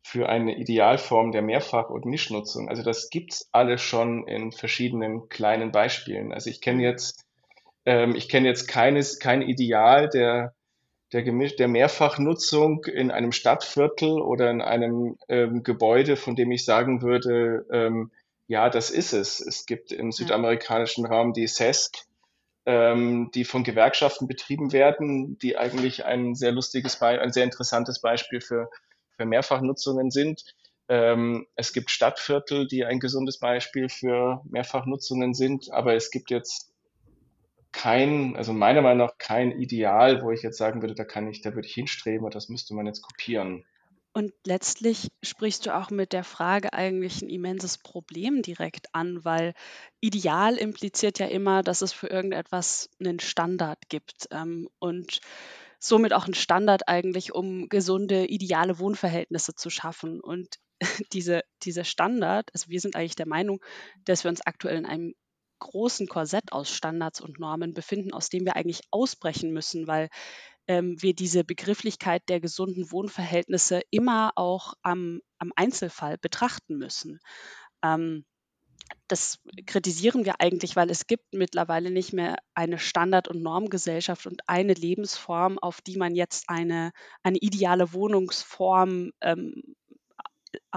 für 0.03 0.29
eine 0.29 0.57
Idealform 0.57 1.31
der 1.31 1.41
Mehrfach- 1.41 1.89
und 1.89 2.05
Mischnutzung. 2.05 2.69
Also 2.69 2.83
das 2.83 3.09
gibt's 3.09 3.49
alles 3.51 3.81
schon 3.81 4.27
in 4.27 4.51
verschiedenen 4.51 5.29
kleinen 5.29 5.71
Beispielen. 5.71 6.33
Also 6.33 6.49
ich 6.49 6.61
kenne 6.61 6.83
jetzt, 6.83 7.25
ähm, 7.85 8.15
ich 8.15 8.29
kenne 8.29 8.47
jetzt 8.47 8.67
keines, 8.67 9.19
kein 9.19 9.41
Ideal 9.41 10.09
der 10.09 10.53
der, 11.13 11.23
Gemisch 11.23 11.57
der 11.57 11.67
Mehrfachnutzung 11.67 12.85
in 12.85 13.11
einem 13.11 13.31
Stadtviertel 13.33 14.21
oder 14.21 14.49
in 14.49 14.61
einem 14.61 15.17
ähm, 15.27 15.61
Gebäude, 15.63 16.15
von 16.15 16.37
dem 16.37 16.51
ich 16.51 16.63
sagen 16.63 17.01
würde, 17.01 17.65
ähm, 17.69 18.11
ja, 18.47 18.69
das 18.69 18.89
ist 18.89 19.13
es. 19.13 19.39
Es 19.39 19.65
gibt 19.65 19.91
im 19.91 20.11
südamerikanischen 20.11 21.05
Raum 21.05 21.33
die 21.33 21.47
SESC, 21.47 22.05
ähm, 22.65 23.31
die 23.33 23.45
von 23.45 23.63
Gewerkschaften 23.63 24.27
betrieben 24.27 24.71
werden, 24.71 25.37
die 25.39 25.57
eigentlich 25.57 26.05
ein 26.05 26.35
sehr 26.35 26.51
lustiges, 26.51 26.99
Be 26.99 27.07
ein 27.07 27.31
sehr 27.31 27.43
interessantes 27.43 28.01
Beispiel 28.01 28.41
für, 28.41 28.69
für 29.17 29.25
Mehrfachnutzungen 29.25 30.11
sind. 30.11 30.43
Ähm, 30.87 31.47
es 31.55 31.73
gibt 31.73 31.89
Stadtviertel, 31.89 32.67
die 32.67 32.85
ein 32.85 32.99
gesundes 32.99 33.39
Beispiel 33.39 33.89
für 33.89 34.41
Mehrfachnutzungen 34.49 35.33
sind, 35.33 35.71
aber 35.71 35.95
es 35.95 36.11
gibt 36.11 36.29
jetzt 36.29 36.71
kein, 37.71 38.35
also 38.35 38.53
meiner 38.53 38.81
Meinung 38.81 39.07
nach 39.07 39.17
kein 39.17 39.51
Ideal, 39.51 40.21
wo 40.21 40.31
ich 40.31 40.41
jetzt 40.41 40.57
sagen 40.57 40.81
würde, 40.81 40.93
da 40.93 41.05
kann 41.05 41.27
ich, 41.27 41.41
da 41.41 41.55
würde 41.55 41.67
ich 41.67 41.73
hinstreben 41.73 42.25
und 42.25 42.35
das 42.35 42.49
müsste 42.49 42.73
man 42.73 42.85
jetzt 42.85 43.01
kopieren. 43.01 43.65
Und 44.13 44.33
letztlich 44.45 45.09
sprichst 45.23 45.65
du 45.65 45.75
auch 45.75 45.89
mit 45.89 46.11
der 46.11 46.25
Frage 46.25 46.73
eigentlich 46.73 47.21
ein 47.21 47.29
immenses 47.29 47.77
Problem 47.77 48.41
direkt 48.41 48.93
an, 48.93 49.23
weil 49.23 49.53
ideal 50.01 50.57
impliziert 50.57 51.19
ja 51.19 51.27
immer, 51.27 51.63
dass 51.63 51.81
es 51.81 51.93
für 51.93 52.07
irgendetwas 52.07 52.89
einen 52.99 53.19
Standard 53.21 53.87
gibt 53.87 54.27
ähm, 54.31 54.67
und 54.79 55.21
somit 55.79 56.13
auch 56.13 56.25
einen 56.25 56.33
Standard 56.33 56.89
eigentlich, 56.89 57.33
um 57.33 57.69
gesunde, 57.69 58.25
ideale 58.25 58.79
Wohnverhältnisse 58.79 59.55
zu 59.55 59.69
schaffen. 59.69 60.19
Und 60.19 60.59
diese, 61.13 61.41
dieser 61.63 61.85
Standard, 61.85 62.49
also 62.53 62.69
wir 62.69 62.81
sind 62.81 62.97
eigentlich 62.97 63.15
der 63.15 63.27
Meinung, 63.27 63.61
dass 64.03 64.25
wir 64.25 64.29
uns 64.29 64.45
aktuell 64.45 64.77
in 64.77 64.85
einem 64.85 65.15
großen 65.59 66.07
Korsett 66.07 66.51
aus 66.51 66.69
Standards 66.71 67.21
und 67.21 67.39
Normen 67.39 67.73
befinden, 67.73 68.13
aus 68.13 68.29
dem 68.29 68.45
wir 68.45 68.55
eigentlich 68.55 68.81
ausbrechen 68.91 69.53
müssen, 69.53 69.87
weil 69.87 70.09
ähm, 70.67 71.01
wir 71.01 71.13
diese 71.13 71.43
Begrifflichkeit 71.43 72.23
der 72.29 72.39
gesunden 72.39 72.91
Wohnverhältnisse 72.91 73.81
immer 73.89 74.31
auch 74.35 74.73
am, 74.81 75.21
am 75.37 75.51
Einzelfall 75.55 76.17
betrachten 76.17 76.77
müssen. 76.77 77.19
Ähm, 77.83 78.25
das 79.07 79.39
kritisieren 79.65 80.25
wir 80.25 80.39
eigentlich, 80.39 80.75
weil 80.75 80.89
es 80.89 81.07
gibt 81.07 81.33
mittlerweile 81.33 81.91
nicht 81.91 82.13
mehr 82.13 82.37
eine 82.53 82.79
Standard- 82.79 83.27
und 83.27 83.41
Normgesellschaft 83.41 84.27
und 84.27 84.41
eine 84.47 84.73
Lebensform, 84.73 85.59
auf 85.59 85.81
die 85.81 85.97
man 85.97 86.15
jetzt 86.15 86.45
eine, 86.49 86.91
eine 87.23 87.37
ideale 87.37 87.93
Wohnungsform 87.93 89.11
ähm, 89.21 89.75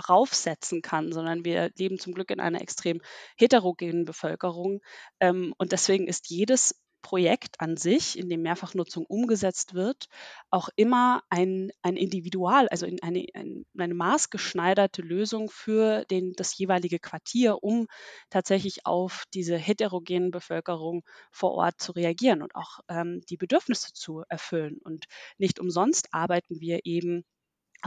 raufsetzen 0.08 0.82
kann, 0.82 1.12
sondern 1.12 1.44
wir 1.44 1.70
leben 1.76 1.98
zum 1.98 2.14
Glück 2.14 2.30
in 2.30 2.40
einer 2.40 2.60
extrem 2.60 3.00
heterogenen 3.36 4.04
Bevölkerung. 4.04 4.80
Ähm, 5.20 5.54
und 5.58 5.72
deswegen 5.72 6.06
ist 6.06 6.30
jedes 6.30 6.80
Projekt 7.04 7.60
an 7.60 7.76
sich, 7.76 8.18
in 8.18 8.30
dem 8.30 8.40
Mehrfachnutzung 8.40 9.04
umgesetzt 9.04 9.74
wird, 9.74 10.06
auch 10.50 10.70
immer 10.74 11.22
ein, 11.28 11.70
ein 11.82 11.96
Individual, 11.96 12.66
also 12.68 12.86
eine, 12.86 13.26
ein, 13.34 13.66
eine 13.76 13.94
maßgeschneiderte 13.94 15.02
Lösung 15.02 15.50
für 15.50 16.06
den, 16.06 16.32
das 16.32 16.56
jeweilige 16.56 16.98
Quartier, 16.98 17.62
um 17.62 17.88
tatsächlich 18.30 18.86
auf 18.86 19.24
diese 19.34 19.58
heterogenen 19.58 20.30
Bevölkerung 20.30 21.04
vor 21.30 21.52
Ort 21.52 21.78
zu 21.78 21.92
reagieren 21.92 22.40
und 22.40 22.54
auch 22.56 22.80
ähm, 22.88 23.20
die 23.28 23.36
Bedürfnisse 23.36 23.92
zu 23.92 24.22
erfüllen. 24.30 24.78
Und 24.82 25.04
nicht 25.36 25.60
umsonst 25.60 26.08
arbeiten 26.12 26.58
wir 26.60 26.80
eben 26.86 27.26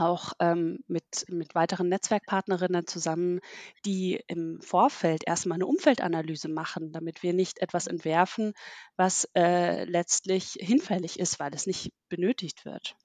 auch 0.00 0.32
ähm, 0.40 0.80
mit, 0.86 1.24
mit 1.28 1.54
weiteren 1.54 1.88
Netzwerkpartnerinnen 1.88 2.86
zusammen, 2.86 3.40
die 3.84 4.20
im 4.26 4.60
Vorfeld 4.60 5.26
erstmal 5.26 5.56
eine 5.56 5.66
Umfeldanalyse 5.66 6.48
machen, 6.48 6.92
damit 6.92 7.22
wir 7.22 7.32
nicht 7.32 7.60
etwas 7.60 7.86
entwerfen, 7.86 8.54
was 8.96 9.28
äh, 9.34 9.84
letztlich 9.84 10.56
hinfällig 10.60 11.18
ist, 11.18 11.40
weil 11.40 11.54
es 11.54 11.66
nicht 11.66 11.92
benötigt 12.08 12.64
wird. 12.64 12.96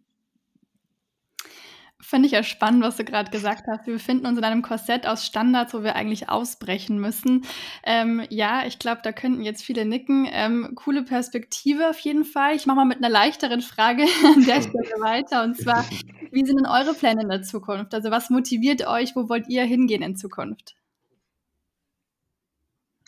Finde 2.04 2.26
ich 2.26 2.34
ja 2.34 2.44
spannend, 2.44 2.84
was 2.84 2.98
du 2.98 3.06
gerade 3.06 3.32
gesagt 3.32 3.66
hast. 3.68 3.88
Wir 3.88 3.94
befinden 3.94 4.26
uns 4.26 4.38
in 4.38 4.44
einem 4.44 4.62
Korsett 4.62 5.08
aus 5.08 5.26
Standards, 5.26 5.74
wo 5.74 5.84
wir 5.84 5.96
eigentlich 5.96 6.28
ausbrechen 6.28 7.00
müssen. 7.00 7.46
Ähm, 7.84 8.26
ja, 8.30 8.66
ich 8.66 8.78
glaube, 8.78 9.00
da 9.04 9.14
könnten 9.14 9.42
jetzt 9.42 9.64
viele 9.64 9.86
nicken. 9.86 10.28
Ähm, 10.30 10.74
coole 10.76 11.04
Perspektive 11.04 11.90
auf 11.90 11.98
jeden 12.00 12.26
Fall. 12.26 12.56
Ich 12.56 12.66
mache 12.66 12.76
mal 12.76 12.86
mit 12.86 12.98
einer 12.98 13.10
leichteren 13.10 13.62
Frage 13.62 14.04
an 14.36 14.46
der 14.46 14.62
Stelle 14.62 15.00
weiter. 15.00 15.44
Und 15.44 15.58
zwar, 15.58 15.86
wie 16.32 16.46
sind 16.46 16.58
denn 16.58 16.66
eure 16.66 16.94
Pläne 16.94 17.22
in 17.22 17.30
der 17.30 17.42
Zukunft? 17.42 17.94
Also 17.94 18.12
was 18.12 18.30
motiviert 18.30 18.86
euch? 18.86 19.16
Wo 19.16 19.30
wollt 19.30 19.48
ihr 19.48 19.64
hingehen 19.64 20.04
in 20.04 20.18
Zukunft? 20.18 20.76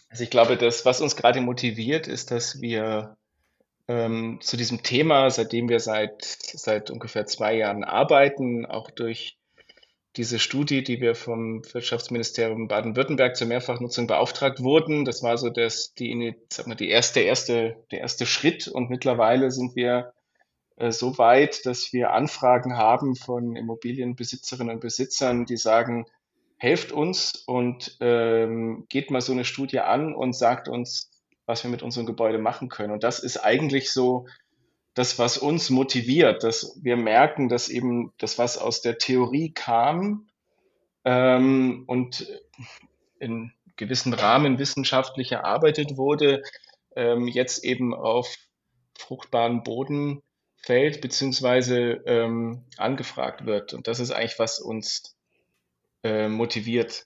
Also 0.10 0.23
ich 0.23 0.29
glaube, 0.29 0.55
das, 0.55 0.86
was 0.86 1.01
uns 1.01 1.17
gerade 1.17 1.41
motiviert, 1.41 2.08
ist, 2.08 2.31
dass 2.31 2.62
wir 2.62 3.17
ähm, 3.87 4.39
zu 4.41 4.57
diesem 4.57 4.83
Thema, 4.83 5.29
seitdem 5.29 5.69
wir 5.69 5.79
seit, 5.79 6.23
seit 6.23 6.89
ungefähr 6.89 7.25
zwei 7.25 7.55
Jahren 7.55 7.83
arbeiten, 7.83 8.65
auch 8.65 8.89
durch 8.91 9.37
diese 10.15 10.39
Studie, 10.39 10.83
die 10.83 11.01
wir 11.01 11.13
vom 11.13 11.61
Wirtschaftsministerium 11.73 12.67
Baden-Württemberg 12.67 13.35
zur 13.35 13.47
Mehrfachnutzung 13.47 14.07
beauftragt 14.07 14.61
wurden. 14.61 15.03
Das 15.03 15.23
war 15.23 15.37
so 15.37 15.49
das, 15.49 15.93
die, 15.93 16.35
sag 16.49 16.67
mal, 16.67 16.75
die 16.75 16.89
erste, 16.89 17.19
erste, 17.19 17.83
der 17.91 17.99
erste 17.99 18.25
Schritt. 18.25 18.67
Und 18.67 18.89
mittlerweile 18.89 19.51
sind 19.51 19.75
wir 19.75 20.13
äh, 20.77 20.91
so 20.91 21.17
weit, 21.17 21.65
dass 21.65 21.91
wir 21.91 22.11
Anfragen 22.11 22.77
haben 22.77 23.15
von 23.15 23.55
Immobilienbesitzerinnen 23.55 24.75
und 24.75 24.81
Besitzern, 24.81 25.45
die 25.45 25.57
sagen, 25.57 26.05
helft 26.57 26.93
uns 26.93 27.43
und 27.45 27.97
ähm, 27.99 28.85
geht 28.87 29.11
mal 29.11 29.21
so 29.21 29.33
eine 29.33 29.43
Studie 29.43 29.79
an 29.79 30.15
und 30.15 30.33
sagt 30.33 30.69
uns, 30.69 31.11
was 31.45 31.63
wir 31.63 31.71
mit 31.71 31.84
unserem 31.84 32.05
Gebäude 32.05 32.38
machen 32.38 32.69
können. 32.69 32.93
Und 32.93 33.03
das 33.03 33.19
ist 33.19 33.38
eigentlich 33.38 33.91
so 33.91 34.27
das, 34.93 35.19
was 35.19 35.38
uns 35.38 35.69
motiviert, 35.69 36.43
dass 36.43 36.79
wir 36.81 36.97
merken, 36.97 37.49
dass 37.49 37.69
eben 37.69 38.13
das, 38.17 38.38
was 38.38 38.58
aus 38.58 38.81
der 38.81 38.97
Theorie 38.97 39.51
kam 39.53 40.27
ähm, 41.03 41.84
und 41.88 42.27
in 43.19 43.51
gewissem 43.75 44.13
Rahmen 44.13 44.58
wissenschaftlich 44.58 45.34
erarbeitet 45.34 45.97
wurde, 45.97 46.41
ähm, 46.95 47.27
jetzt 47.27 47.63
eben 47.63 47.93
auf 47.93 48.38
fruchtbaren 48.97 49.63
Boden 49.63 50.21
fällt 50.55 51.01
beziehungsweise 51.01 52.01
ähm, 52.05 52.65
angefragt 52.77 53.45
wird. 53.45 53.73
Und 53.73 53.88
das 53.88 53.99
ist 53.99 54.12
eigentlich, 54.12 54.39
was 54.39 54.60
uns 54.60 55.15
äh, 56.03 56.27
motiviert. 56.27 57.05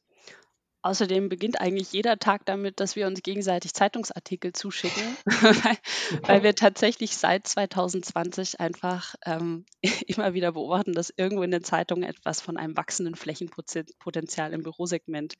Außerdem 0.89 1.29
beginnt 1.29 1.61
eigentlich 1.61 1.93
jeder 1.93 2.17
Tag 2.17 2.47
damit, 2.47 2.79
dass 2.79 2.95
wir 2.95 3.05
uns 3.05 3.21
gegenseitig 3.21 3.75
Zeitungsartikel 3.75 4.53
zuschicken, 4.53 5.03
weil, 5.25 5.77
weil 6.23 6.41
wir 6.41 6.55
tatsächlich 6.55 7.15
seit 7.15 7.45
2020 7.45 8.59
einfach 8.59 9.13
ähm, 9.23 9.65
immer 10.07 10.33
wieder 10.33 10.53
beobachten, 10.53 10.93
dass 10.93 11.13
irgendwo 11.15 11.43
in 11.43 11.51
den 11.51 11.63
Zeitungen 11.63 12.09
etwas 12.09 12.41
von 12.41 12.57
einem 12.57 12.75
wachsenden 12.75 13.13
Flächenpotenzial 13.13 14.51
im 14.51 14.63
Bürosegment 14.63 15.35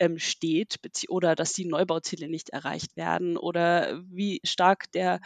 ähm, 0.00 0.18
steht 0.18 0.80
oder 1.08 1.36
dass 1.36 1.52
die 1.52 1.66
Neubauziele 1.66 2.28
nicht 2.28 2.48
erreicht 2.48 2.96
werden 2.96 3.36
oder 3.36 4.02
wie 4.10 4.40
stark 4.42 4.90
der, 4.90 5.20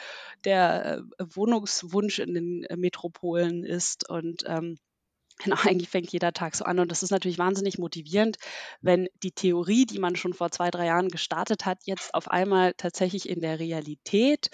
der 0.45 0.99
äh, 1.19 1.25
Wohnungswunsch 1.35 2.19
in 2.19 2.35
den 2.35 2.65
äh, 2.65 2.77
Metropolen 2.77 3.65
ist 3.65 4.07
und 4.11 4.45
ähm, 4.47 4.77
Genau, 5.39 5.57
eigentlich 5.77 5.89
fängt 5.89 6.13
jeder 6.13 6.33
Tag 6.33 6.55
so 6.55 6.65
an 6.65 6.79
und 6.79 6.91
das 6.91 7.03
ist 7.03 7.11
natürlich 7.11 7.39
wahnsinnig 7.39 7.79
motivierend, 7.79 8.37
wenn 8.81 9.09
die 9.23 9.33
Theorie, 9.33 9.87
die 9.87 9.99
man 9.99 10.17
schon 10.17 10.35
vor 10.35 10.51
zwei, 10.51 10.71
drei 10.71 10.87
Jahren 10.87 11.09
gestartet 11.09 11.65
hat, 11.67 11.79
jetzt 11.85 12.15
auf 12.15 12.29
einmal 12.31 12.75
tatsächlich 12.77 13.29
in 13.29 13.41
der 13.41 13.59
Realität 13.59 14.49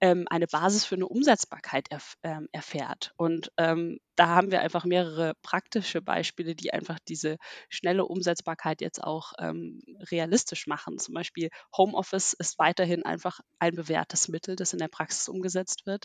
ähm, 0.00 0.26
eine 0.30 0.46
Basis 0.46 0.84
für 0.84 0.94
eine 0.94 1.08
Umsetzbarkeit 1.08 1.90
erf 1.90 2.14
ähm, 2.22 2.48
erfährt. 2.52 3.12
Und 3.16 3.50
ähm, 3.56 3.98
da 4.16 4.28
haben 4.28 4.50
wir 4.50 4.60
einfach 4.60 4.84
mehrere 4.84 5.32
praktische 5.42 6.02
Beispiele, 6.02 6.54
die 6.54 6.72
einfach 6.72 6.98
diese 7.08 7.36
schnelle 7.70 8.04
Umsetzbarkeit 8.04 8.80
jetzt 8.82 9.02
auch 9.02 9.32
ähm, 9.38 9.80
realistisch 10.10 10.66
machen. 10.66 10.98
Zum 10.98 11.14
Beispiel 11.14 11.48
Homeoffice 11.76 12.34
ist 12.34 12.58
weiterhin 12.58 13.04
einfach 13.04 13.40
ein 13.58 13.74
bewährtes 13.74 14.28
Mittel, 14.28 14.56
das 14.56 14.72
in 14.74 14.78
der 14.78 14.88
Praxis 14.88 15.28
umgesetzt 15.28 15.86
wird. 15.86 16.04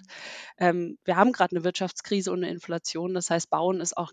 Ähm, 0.57 0.97
wir 1.03 1.15
haben 1.17 1.31
gerade 1.31 1.55
eine 1.55 1.63
Wirtschaftskrise 1.65 2.31
und 2.31 2.43
eine 2.43 2.51
Inflation, 2.51 3.13
das 3.13 3.29
heißt, 3.29 3.49
Bauen 3.49 3.81
ist 3.81 3.97
auch 3.97 4.11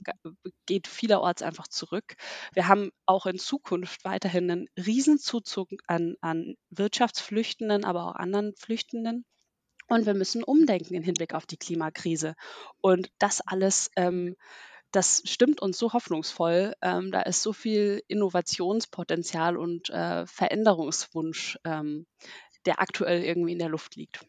geht 0.67 0.87
vielerorts 0.87 1.43
einfach 1.43 1.69
zurück. 1.69 2.15
Wir 2.55 2.69
haben 2.69 2.91
auch 3.07 3.27
in 3.27 3.39
Zukunft 3.39 4.05
weiterhin 4.05 4.51
einen 4.51 4.69
Riesenzuzug 4.77 5.69
an, 5.87 6.17
an 6.21 6.57
Wirtschaftsflüchtenden, 6.71 7.85
aber 7.85 8.07
auch 8.07 8.15
anderen 8.15 8.55
Flüchtenden. 8.57 9.25
Und 9.89 10.07
wir 10.07 10.15
müssen 10.15 10.43
umdenken 10.43 10.95
im 10.95 11.03
Hinblick 11.03 11.35
auf 11.35 11.47
die 11.47 11.57
Klimakrise. 11.57 12.35
Und 12.81 13.11
das 13.19 13.41
alles 13.41 13.91
ähm, 13.97 14.37
das 14.93 15.23
stimmt 15.25 15.61
uns 15.61 15.79
so 15.79 15.93
hoffnungsvoll. 15.93 16.75
Ähm, 16.83 17.11
da 17.11 17.23
ist 17.23 17.43
so 17.43 17.53
viel 17.53 18.03
Innovationspotenzial 18.09 19.57
und 19.57 19.89
äh, 19.91 20.27
Veränderungswunsch, 20.27 21.59
ähm, 21.65 22.07
der 22.67 22.81
aktuell 22.81 23.25
irgendwie 23.25 23.53
in 23.53 23.59
der 23.59 23.71
Luft 23.71 23.97
liegt. 23.97 24.25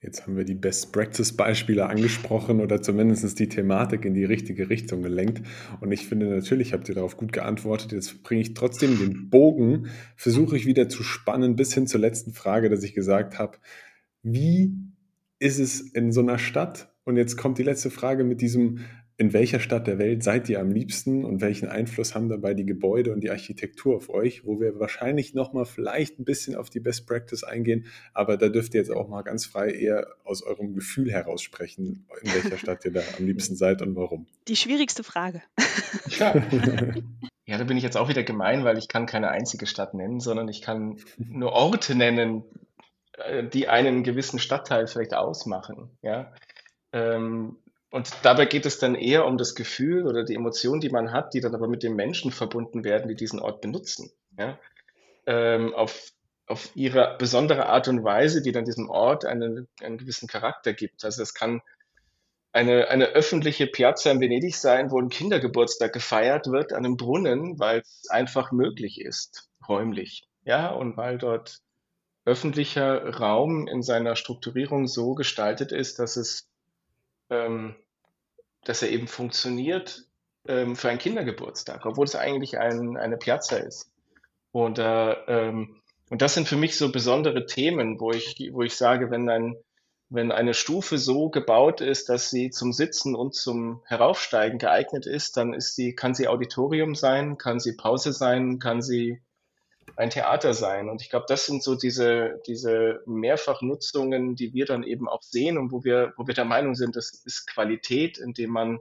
Jetzt 0.00 0.22
haben 0.22 0.36
wir 0.36 0.44
die 0.44 0.54
Best-Practice-Beispiele 0.54 1.86
angesprochen 1.86 2.60
oder 2.60 2.80
zumindest 2.80 3.38
die 3.40 3.48
Thematik 3.48 4.04
in 4.04 4.14
die 4.14 4.24
richtige 4.24 4.70
Richtung 4.70 5.02
gelenkt. 5.02 5.42
Und 5.80 5.90
ich 5.90 6.06
finde, 6.06 6.26
natürlich 6.26 6.72
habt 6.72 6.88
ihr 6.88 6.94
darauf 6.94 7.16
gut 7.16 7.32
geantwortet. 7.32 7.90
Jetzt 7.90 8.22
bringe 8.22 8.42
ich 8.42 8.54
trotzdem 8.54 8.96
den 8.96 9.28
Bogen, 9.28 9.88
versuche 10.14 10.56
ich 10.56 10.66
wieder 10.66 10.88
zu 10.88 11.02
spannen 11.02 11.56
bis 11.56 11.74
hin 11.74 11.88
zur 11.88 12.00
letzten 12.00 12.32
Frage, 12.32 12.70
dass 12.70 12.84
ich 12.84 12.94
gesagt 12.94 13.40
habe, 13.40 13.58
wie 14.22 14.72
ist 15.40 15.58
es 15.58 15.80
in 15.80 16.12
so 16.12 16.20
einer 16.20 16.38
Stadt, 16.38 16.94
und 17.04 17.16
jetzt 17.16 17.36
kommt 17.36 17.58
die 17.58 17.62
letzte 17.64 17.90
Frage 17.90 18.22
mit 18.22 18.40
diesem, 18.40 18.80
in 19.20 19.32
welcher 19.32 19.58
Stadt 19.58 19.88
der 19.88 19.98
Welt 19.98 20.22
seid 20.22 20.48
ihr 20.48 20.60
am 20.60 20.70
liebsten 20.70 21.24
und 21.24 21.40
welchen 21.40 21.68
Einfluss 21.68 22.14
haben 22.14 22.28
dabei 22.28 22.54
die 22.54 22.64
Gebäude 22.64 23.12
und 23.12 23.20
die 23.20 23.30
Architektur 23.30 23.96
auf 23.96 24.10
euch, 24.10 24.46
wo 24.46 24.60
wir 24.60 24.78
wahrscheinlich 24.78 25.34
nochmal 25.34 25.64
vielleicht 25.64 26.20
ein 26.20 26.24
bisschen 26.24 26.54
auf 26.54 26.70
die 26.70 26.78
Best 26.78 27.08
Practice 27.08 27.42
eingehen, 27.42 27.86
aber 28.14 28.36
da 28.36 28.48
dürft 28.48 28.74
ihr 28.74 28.80
jetzt 28.80 28.92
auch 28.92 29.08
mal 29.08 29.22
ganz 29.22 29.44
frei 29.44 29.70
eher 29.70 30.06
aus 30.24 30.44
eurem 30.44 30.72
Gefühl 30.72 31.10
heraus 31.10 31.42
sprechen, 31.42 32.06
in 32.22 32.32
welcher 32.32 32.58
Stadt 32.58 32.84
ihr 32.84 32.92
da 32.92 33.00
am 33.18 33.26
liebsten 33.26 33.56
seid 33.56 33.82
und 33.82 33.96
warum. 33.96 34.28
Die 34.46 34.54
schwierigste 34.54 35.02
Frage. 35.02 35.42
Ja. 36.16 36.36
ja, 37.44 37.58
da 37.58 37.64
bin 37.64 37.76
ich 37.76 37.82
jetzt 37.82 37.96
auch 37.96 38.08
wieder 38.08 38.22
gemein, 38.22 38.62
weil 38.62 38.78
ich 38.78 38.86
kann 38.86 39.06
keine 39.06 39.30
einzige 39.30 39.66
Stadt 39.66 39.94
nennen, 39.94 40.20
sondern 40.20 40.46
ich 40.46 40.62
kann 40.62 41.00
nur 41.18 41.50
Orte 41.52 41.96
nennen, 41.96 42.44
äh, 43.14 43.42
die 43.48 43.66
einen 43.66 44.04
gewissen 44.04 44.38
Stadtteil 44.38 44.86
vielleicht 44.86 45.14
ausmachen. 45.14 45.90
Ja, 46.02 46.32
ähm, 46.92 47.56
und 47.90 48.10
dabei 48.22 48.44
geht 48.44 48.66
es 48.66 48.78
dann 48.78 48.94
eher 48.94 49.24
um 49.24 49.38
das 49.38 49.54
Gefühl 49.54 50.06
oder 50.06 50.24
die 50.24 50.34
Emotion, 50.34 50.80
die 50.80 50.90
man 50.90 51.12
hat, 51.12 51.32
die 51.32 51.40
dann 51.40 51.54
aber 51.54 51.68
mit 51.68 51.82
den 51.82 51.94
Menschen 51.96 52.30
verbunden 52.30 52.84
werden, 52.84 53.08
die 53.08 53.14
diesen 53.14 53.40
Ort 53.40 53.62
benutzen. 53.62 54.10
Ja? 54.38 54.58
Ähm, 55.26 55.74
auf, 55.74 56.12
auf 56.46 56.70
ihre 56.74 57.16
besondere 57.18 57.66
Art 57.66 57.88
und 57.88 58.04
Weise, 58.04 58.42
die 58.42 58.52
dann 58.52 58.66
diesem 58.66 58.90
Ort 58.90 59.24
einen, 59.24 59.68
einen 59.80 59.96
gewissen 59.96 60.28
Charakter 60.28 60.74
gibt. 60.74 61.04
Also 61.04 61.22
es 61.22 61.32
kann 61.32 61.62
eine, 62.52 62.88
eine 62.88 63.06
öffentliche 63.06 63.66
Piazza 63.66 64.10
in 64.10 64.20
Venedig 64.20 64.56
sein, 64.56 64.90
wo 64.90 65.00
ein 65.00 65.08
Kindergeburtstag 65.08 65.92
gefeiert 65.92 66.48
wird 66.48 66.72
an 66.72 66.84
einem 66.84 66.96
Brunnen, 66.96 67.58
weil 67.58 67.80
es 67.80 68.10
einfach 68.10 68.52
möglich 68.52 69.00
ist, 69.00 69.48
räumlich. 69.66 70.28
Ja, 70.44 70.70
und 70.70 70.96
weil 70.96 71.18
dort 71.18 71.60
öffentlicher 72.24 73.16
Raum 73.16 73.66
in 73.66 73.82
seiner 73.82 74.14
Strukturierung 74.14 74.86
so 74.86 75.14
gestaltet 75.14 75.72
ist, 75.72 75.98
dass 75.98 76.16
es 76.16 76.47
ähm, 77.30 77.74
dass 78.64 78.82
er 78.82 78.90
eben 78.90 79.08
funktioniert 79.08 80.04
ähm, 80.46 80.76
für 80.76 80.88
einen 80.88 80.98
Kindergeburtstag, 80.98 81.86
obwohl 81.86 82.04
es 82.04 82.16
eigentlich 82.16 82.58
ein, 82.58 82.96
eine 82.96 83.16
Piazza 83.16 83.56
ist. 83.56 83.90
Und, 84.52 84.78
äh, 84.78 85.12
ähm, 85.12 85.80
und 86.10 86.22
das 86.22 86.34
sind 86.34 86.48
für 86.48 86.56
mich 86.56 86.76
so 86.76 86.90
besondere 86.90 87.46
Themen, 87.46 88.00
wo 88.00 88.10
ich, 88.10 88.50
wo 88.52 88.62
ich 88.62 88.76
sage, 88.76 89.10
wenn 89.10 89.28
ein, 89.28 89.56
wenn 90.10 90.32
eine 90.32 90.54
Stufe 90.54 90.96
so 90.96 91.28
gebaut 91.28 91.82
ist, 91.82 92.08
dass 92.08 92.30
sie 92.30 92.50
zum 92.50 92.72
Sitzen 92.72 93.14
und 93.14 93.34
zum 93.34 93.82
Heraufsteigen 93.84 94.58
geeignet 94.58 95.04
ist, 95.06 95.36
dann 95.36 95.52
ist 95.52 95.74
sie, 95.74 95.94
kann 95.94 96.14
sie 96.14 96.28
Auditorium 96.28 96.94
sein, 96.94 97.36
kann 97.36 97.60
sie 97.60 97.76
Pause 97.76 98.12
sein, 98.12 98.58
kann 98.58 98.80
sie 98.80 99.20
ein 99.96 100.10
Theater 100.10 100.54
sein. 100.54 100.88
Und 100.88 101.02
ich 101.02 101.10
glaube, 101.10 101.26
das 101.28 101.46
sind 101.46 101.62
so 101.62 101.74
diese, 101.74 102.40
diese 102.46 103.02
Mehrfachnutzungen, 103.06 104.36
die 104.36 104.52
wir 104.52 104.66
dann 104.66 104.82
eben 104.82 105.08
auch 105.08 105.22
sehen 105.22 105.58
und 105.58 105.72
wo 105.72 105.84
wir, 105.84 106.12
wo 106.16 106.26
wir 106.26 106.34
der 106.34 106.44
Meinung 106.44 106.74
sind, 106.74 106.96
das 106.96 107.10
ist 107.24 107.46
Qualität, 107.46 108.18
indem 108.18 108.50
man 108.50 108.80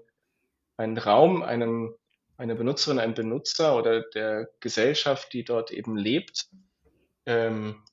einen 0.77 0.97
Raum 0.97 1.41
einem, 1.41 1.95
eine 2.37 2.55
Benutzerin, 2.55 2.99
einem 2.99 3.15
Benutzer 3.15 3.75
oder 3.75 4.01
der 4.01 4.49
Gesellschaft, 4.59 5.33
die 5.33 5.43
dort 5.43 5.71
eben 5.71 5.97
lebt, 5.97 6.49
ähm, 7.25 7.83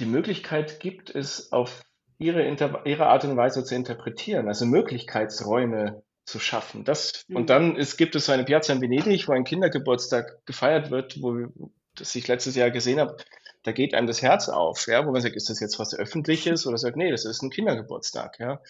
die 0.00 0.06
Möglichkeit 0.06 0.80
gibt, 0.80 1.14
es 1.14 1.52
auf 1.52 1.82
ihre, 2.18 2.46
ihre 2.84 3.06
Art 3.06 3.24
und 3.24 3.36
Weise 3.36 3.64
zu 3.64 3.74
interpretieren, 3.74 4.48
also 4.48 4.66
Möglichkeitsräume 4.66 6.02
zu 6.26 6.40
schaffen. 6.40 6.84
Das, 6.84 7.24
mhm. 7.28 7.36
Und 7.36 7.50
dann 7.50 7.76
ist, 7.76 7.96
gibt 7.96 8.14
es 8.16 8.26
so 8.26 8.32
eine 8.32 8.44
Piazza 8.44 8.72
in 8.72 8.82
Venedig, 8.82 9.28
wo 9.28 9.32
ein 9.32 9.44
Kindergeburtstag 9.44 10.44
gefeiert 10.44 10.90
wird, 10.90 11.22
wo 11.22 11.46
das 11.94 12.14
ich 12.14 12.28
letztes 12.28 12.56
Jahr 12.56 12.70
gesehen 12.70 13.00
habe, 13.00 13.16
da 13.62 13.72
geht 13.72 13.94
einem 13.94 14.06
das 14.06 14.22
Herz 14.22 14.48
auf, 14.48 14.86
ja, 14.86 15.04
wo 15.06 15.10
man 15.10 15.20
sagt, 15.20 15.34
ist 15.34 15.50
das 15.50 15.58
jetzt 15.58 15.78
was 15.78 15.92
Öffentliches 15.92 16.66
oder 16.66 16.78
sagt, 16.78 16.96
nee, 16.96 17.10
das 17.10 17.24
ist 17.24 17.42
ein 17.42 17.50
Kindergeburtstag, 17.50 18.38
ja. 18.38 18.60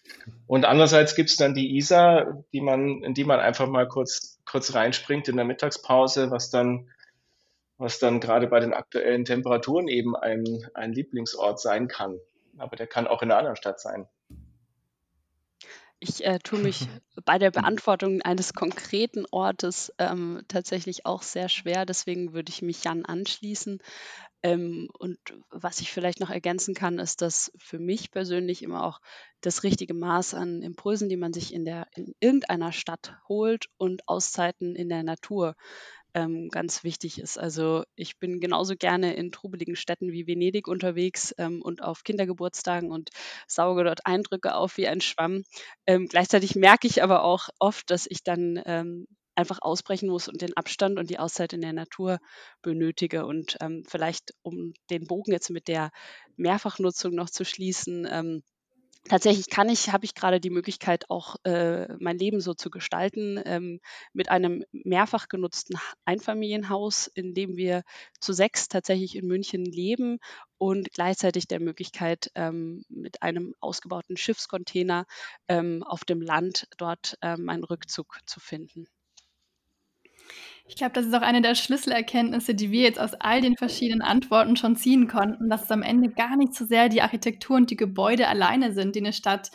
Und 0.47 0.64
andererseits 0.64 1.14
gibt 1.14 1.29
es 1.29 1.37
dann 1.37 1.55
die 1.55 1.77
ISA, 1.77 2.45
die 2.53 2.62
man, 2.62 3.03
in 3.03 3.12
die 3.12 3.25
man 3.25 3.40
einfach 3.40 3.69
mal 3.69 3.87
kurz, 3.88 4.38
kurz 4.47 4.75
reinspringt 4.75 5.29
in 5.29 5.37
der 5.37 5.45
Mittagspause, 5.45 6.31
was 6.31 6.51
dann, 6.51 6.88
was 7.77 7.99
dann 7.99 8.21
gerade 8.21 8.47
bei 8.47 8.61
den 8.61 8.73
aktuellen 8.73 9.27
Temperaturen 9.27 9.88
eben 9.88 10.16
ein, 10.16 10.66
ein 10.73 10.95
Lieblingsort 10.95 11.61
sein 11.61 11.88
kann. 11.88 12.19
Aber 12.57 12.77
der 12.77 12.87
kann 12.87 13.07
auch 13.07 13.21
in 13.21 13.31
einer 13.31 13.38
anderen 13.38 13.57
Stadt 13.57 13.81
sein. 13.81 14.09
Ich 15.98 16.24
äh, 16.24 16.38
tue 16.38 16.59
mich 16.59 16.87
bei 17.24 17.38
der 17.38 17.50
Beantwortung 17.50 18.20
eines 18.22 18.52
konkreten 18.52 19.24
Ortes 19.30 19.92
ähm, 19.98 20.42
tatsächlich 20.48 21.06
auch 21.06 21.22
sehr 21.22 21.48
schwer. 21.48 21.87
Deswegen 21.87 22.32
würde 22.32 22.50
ich 22.50 22.62
mich 22.62 22.85
Jan 22.85 23.04
anschließen. 23.04 23.80
Ähm, 24.42 24.88
und 24.98 25.18
was 25.50 25.80
ich 25.80 25.90
vielleicht 25.90 26.20
noch 26.20 26.30
ergänzen 26.30 26.74
kann, 26.74 26.98
ist, 26.98 27.22
dass 27.22 27.50
für 27.59 27.78
mich 27.78 28.11
persönlich 28.11 28.62
immer 28.62 28.85
auch 28.85 29.00
das 29.40 29.62
richtige 29.62 29.94
Maß 29.94 30.35
an 30.35 30.62
Impulsen, 30.62 31.09
die 31.09 31.16
man 31.16 31.32
sich 31.32 31.54
in, 31.54 31.64
der, 31.64 31.87
in 31.94 32.14
irgendeiner 32.20 32.72
Stadt 32.72 33.16
holt 33.28 33.66
und 33.78 34.06
Auszeiten 34.06 34.76
in 34.76 34.88
der 34.88 35.02
Natur 35.02 35.56
ähm, 36.16 36.48
ganz 36.48 36.83
wichtig 36.83 37.20
ist. 37.20 37.38
Also 37.38 37.85
ich 37.94 38.18
bin 38.18 38.40
genauso 38.40 38.74
gerne 38.74 39.14
in 39.14 39.31
trubeligen 39.31 39.76
Städten 39.76 40.12
wie 40.12 40.26
Venedig 40.26 40.66
unterwegs 40.66 41.35
ähm, 41.37 41.61
und 41.61 41.83
auf 41.83 42.05
Kindergeburtstagen 42.05 42.90
und 42.90 43.11
sauge 43.46 43.85
dort 43.85 44.07
Eindrücke 44.07 44.55
auf 44.55 44.79
wie 44.79 44.88
ein 44.88 45.02
Schwamm. 45.02 45.44
Ähm, 45.87 46.07
gleichzeitig 46.09 46.57
merke 46.57 46.87
ich 46.87 47.02
aber 47.02 47.22
auch 47.22 47.50
oft, 47.59 47.90
dass 47.90 48.07
ich 48.09 48.24
dann 48.24 48.61
ähm, 48.64 49.07
einfach 49.35 49.59
ausbrechen 49.61 50.09
muss 50.09 50.29
und 50.29 50.40
den 50.40 50.57
Abstand 50.57 50.98
und 50.98 51.11
die 51.11 51.18
Auszeit 51.18 51.52
in 51.52 51.61
der 51.61 51.74
Natur 51.74 52.18
benötige. 52.62 53.26
Und 53.26 53.59
ähm, 53.61 53.85
vielleicht, 53.87 54.33
um 54.40 54.72
den 54.88 55.07
Bogen 55.07 55.33
jetzt 55.33 55.50
mit 55.50 55.68
der 55.68 55.90
Mehrfachnutzung 56.37 57.14
noch 57.14 57.29
zu 57.29 57.44
schließen, 57.44 58.09
ähm, 58.11 58.42
tatsächlich 59.09 59.49
kann 59.51 59.69
ich, 59.69 59.92
habe 59.92 60.05
ich 60.05 60.14
gerade 60.14 60.40
die 60.40 60.51
Möglichkeit, 60.51 61.11
auch 61.11 61.37
äh, 61.45 61.88
mein 61.99 62.19
Leben 62.19 62.40
so 62.40 62.55
zu 62.55 62.71
gestalten 62.71 63.40
ähm, 63.45 63.81
mit 64.12 64.31
einem 64.31 64.64
mehrfach 64.73 65.29
genutzten 65.29 65.79
Einfamilienhaus, 66.05 67.07
in 67.07 67.35
dem 67.35 67.57
wir 67.57 67.83
zu 68.21 68.33
sechs 68.33 68.69
tatsächlich 68.69 69.16
in 69.16 69.27
München 69.27 69.64
leben 69.64 70.19
und 70.59 70.90
gleichzeitig 70.92 71.49
der 71.49 71.61
Möglichkeit, 71.61 72.31
ähm, 72.35 72.85
mit 72.88 73.23
einem 73.23 73.55
ausgebauten 73.61 74.16
Schiffscontainer 74.16 75.07
ähm, 75.49 75.83
auf 75.83 76.05
dem 76.05 76.21
Land 76.21 76.69
dort 76.79 77.19
ähm, 77.23 77.49
einen 77.49 77.64
Rückzug 77.64 78.19
zu 78.27 78.40
finden. 78.40 78.87
Ich 80.68 80.74
glaube, 80.74 80.92
das 80.94 81.07
ist 81.07 81.14
auch 81.14 81.22
eine 81.22 81.42
der 81.42 81.55
Schlüsselerkenntnisse, 81.55 82.55
die 82.55 82.72
wir 82.72 82.83
jetzt 82.83 82.98
aus 82.98 83.14
all 83.14 83.40
den 83.40 83.57
verschiedenen 83.57 84.02
Antworten 84.02 84.57
schon 84.57 84.74
ziehen 84.74 85.07
konnten, 85.07 85.48
dass 85.48 85.64
es 85.64 85.70
am 85.70 85.83
Ende 85.83 86.11
gar 86.11 86.37
nicht 86.37 86.55
so 86.55 86.64
sehr 86.64 86.88
die 86.88 87.02
Architektur 87.02 87.57
und 87.57 87.70
die 87.70 87.76
Gebäude 87.76 88.26
alleine 88.26 88.72
sind, 88.72 88.96
die 88.96 89.00
eine 89.00 89.12
Stadt 89.12 89.50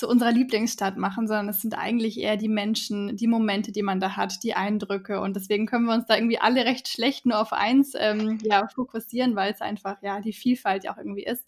zu 0.00 0.08
unserer 0.08 0.32
Lieblingsstadt 0.32 0.96
machen, 0.96 1.28
sondern 1.28 1.48
es 1.48 1.60
sind 1.60 1.78
eigentlich 1.78 2.18
eher 2.18 2.36
die 2.36 2.48
Menschen, 2.48 3.16
die 3.16 3.26
Momente, 3.26 3.70
die 3.70 3.82
man 3.82 4.00
da 4.00 4.16
hat, 4.16 4.42
die 4.42 4.54
Eindrücke. 4.54 5.20
Und 5.20 5.36
deswegen 5.36 5.66
können 5.66 5.84
wir 5.84 5.94
uns 5.94 6.06
da 6.06 6.16
irgendwie 6.16 6.38
alle 6.38 6.64
recht 6.64 6.88
schlecht 6.88 7.26
nur 7.26 7.38
auf 7.38 7.52
eins 7.52 7.92
ähm, 7.96 8.38
ja, 8.42 8.66
fokussieren, 8.68 9.36
weil 9.36 9.52
es 9.52 9.60
einfach 9.60 10.02
ja 10.02 10.20
die 10.20 10.32
Vielfalt 10.32 10.84
ja 10.84 10.92
auch 10.92 10.96
irgendwie 10.96 11.24
ist. 11.24 11.46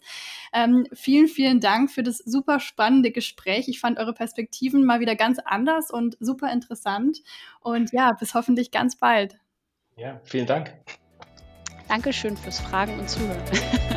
Ähm, 0.53 0.87
vielen, 0.93 1.27
vielen 1.27 1.59
Dank 1.59 1.91
für 1.91 2.03
das 2.03 2.19
super 2.19 2.59
spannende 2.59 3.11
Gespräch. 3.11 3.67
Ich 3.67 3.79
fand 3.79 3.97
eure 3.97 4.13
Perspektiven 4.13 4.85
mal 4.85 4.99
wieder 4.99 5.15
ganz 5.15 5.39
anders 5.43 5.91
und 5.91 6.15
super 6.19 6.51
interessant. 6.53 7.23
Und 7.59 7.91
ja, 7.91 8.13
bis 8.13 8.33
hoffentlich 8.33 8.71
ganz 8.71 8.95
bald. 8.95 9.37
Ja, 9.97 10.21
vielen 10.23 10.45
Dank. 10.45 10.73
Dankeschön 11.87 12.37
fürs 12.37 12.59
Fragen 12.59 12.99
und 12.99 13.09
Zuhören. 13.09 13.43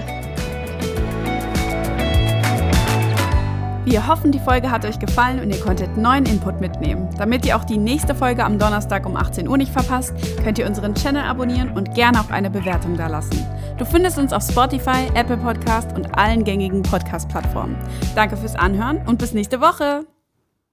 Wir 3.86 4.08
hoffen, 4.08 4.32
die 4.32 4.40
Folge 4.40 4.72
hat 4.72 4.84
euch 4.84 4.98
gefallen 4.98 5.38
und 5.38 5.48
ihr 5.48 5.60
konntet 5.60 5.96
neuen 5.96 6.26
Input 6.26 6.60
mitnehmen. 6.60 7.08
Damit 7.18 7.46
ihr 7.46 7.56
auch 7.56 7.62
die 7.62 7.78
nächste 7.78 8.16
Folge 8.16 8.44
am 8.44 8.58
Donnerstag 8.58 9.06
um 9.06 9.14
18 9.14 9.46
Uhr 9.46 9.56
nicht 9.56 9.72
verpasst, 9.72 10.12
könnt 10.42 10.58
ihr 10.58 10.66
unseren 10.66 10.92
Channel 10.96 11.22
abonnieren 11.22 11.70
und 11.70 11.94
gerne 11.94 12.20
auch 12.20 12.30
eine 12.30 12.50
Bewertung 12.50 12.96
dalassen. 12.96 13.46
Du 13.78 13.84
findest 13.84 14.18
uns 14.18 14.32
auf 14.32 14.42
Spotify, 14.42 15.06
Apple 15.14 15.36
Podcast 15.36 15.96
und 15.96 16.18
allen 16.18 16.42
gängigen 16.42 16.82
Podcast-Plattformen. 16.82 17.76
Danke 18.16 18.36
fürs 18.36 18.56
Anhören 18.56 19.06
und 19.06 19.18
bis 19.18 19.34
nächste 19.34 19.60
Woche. 19.60 20.04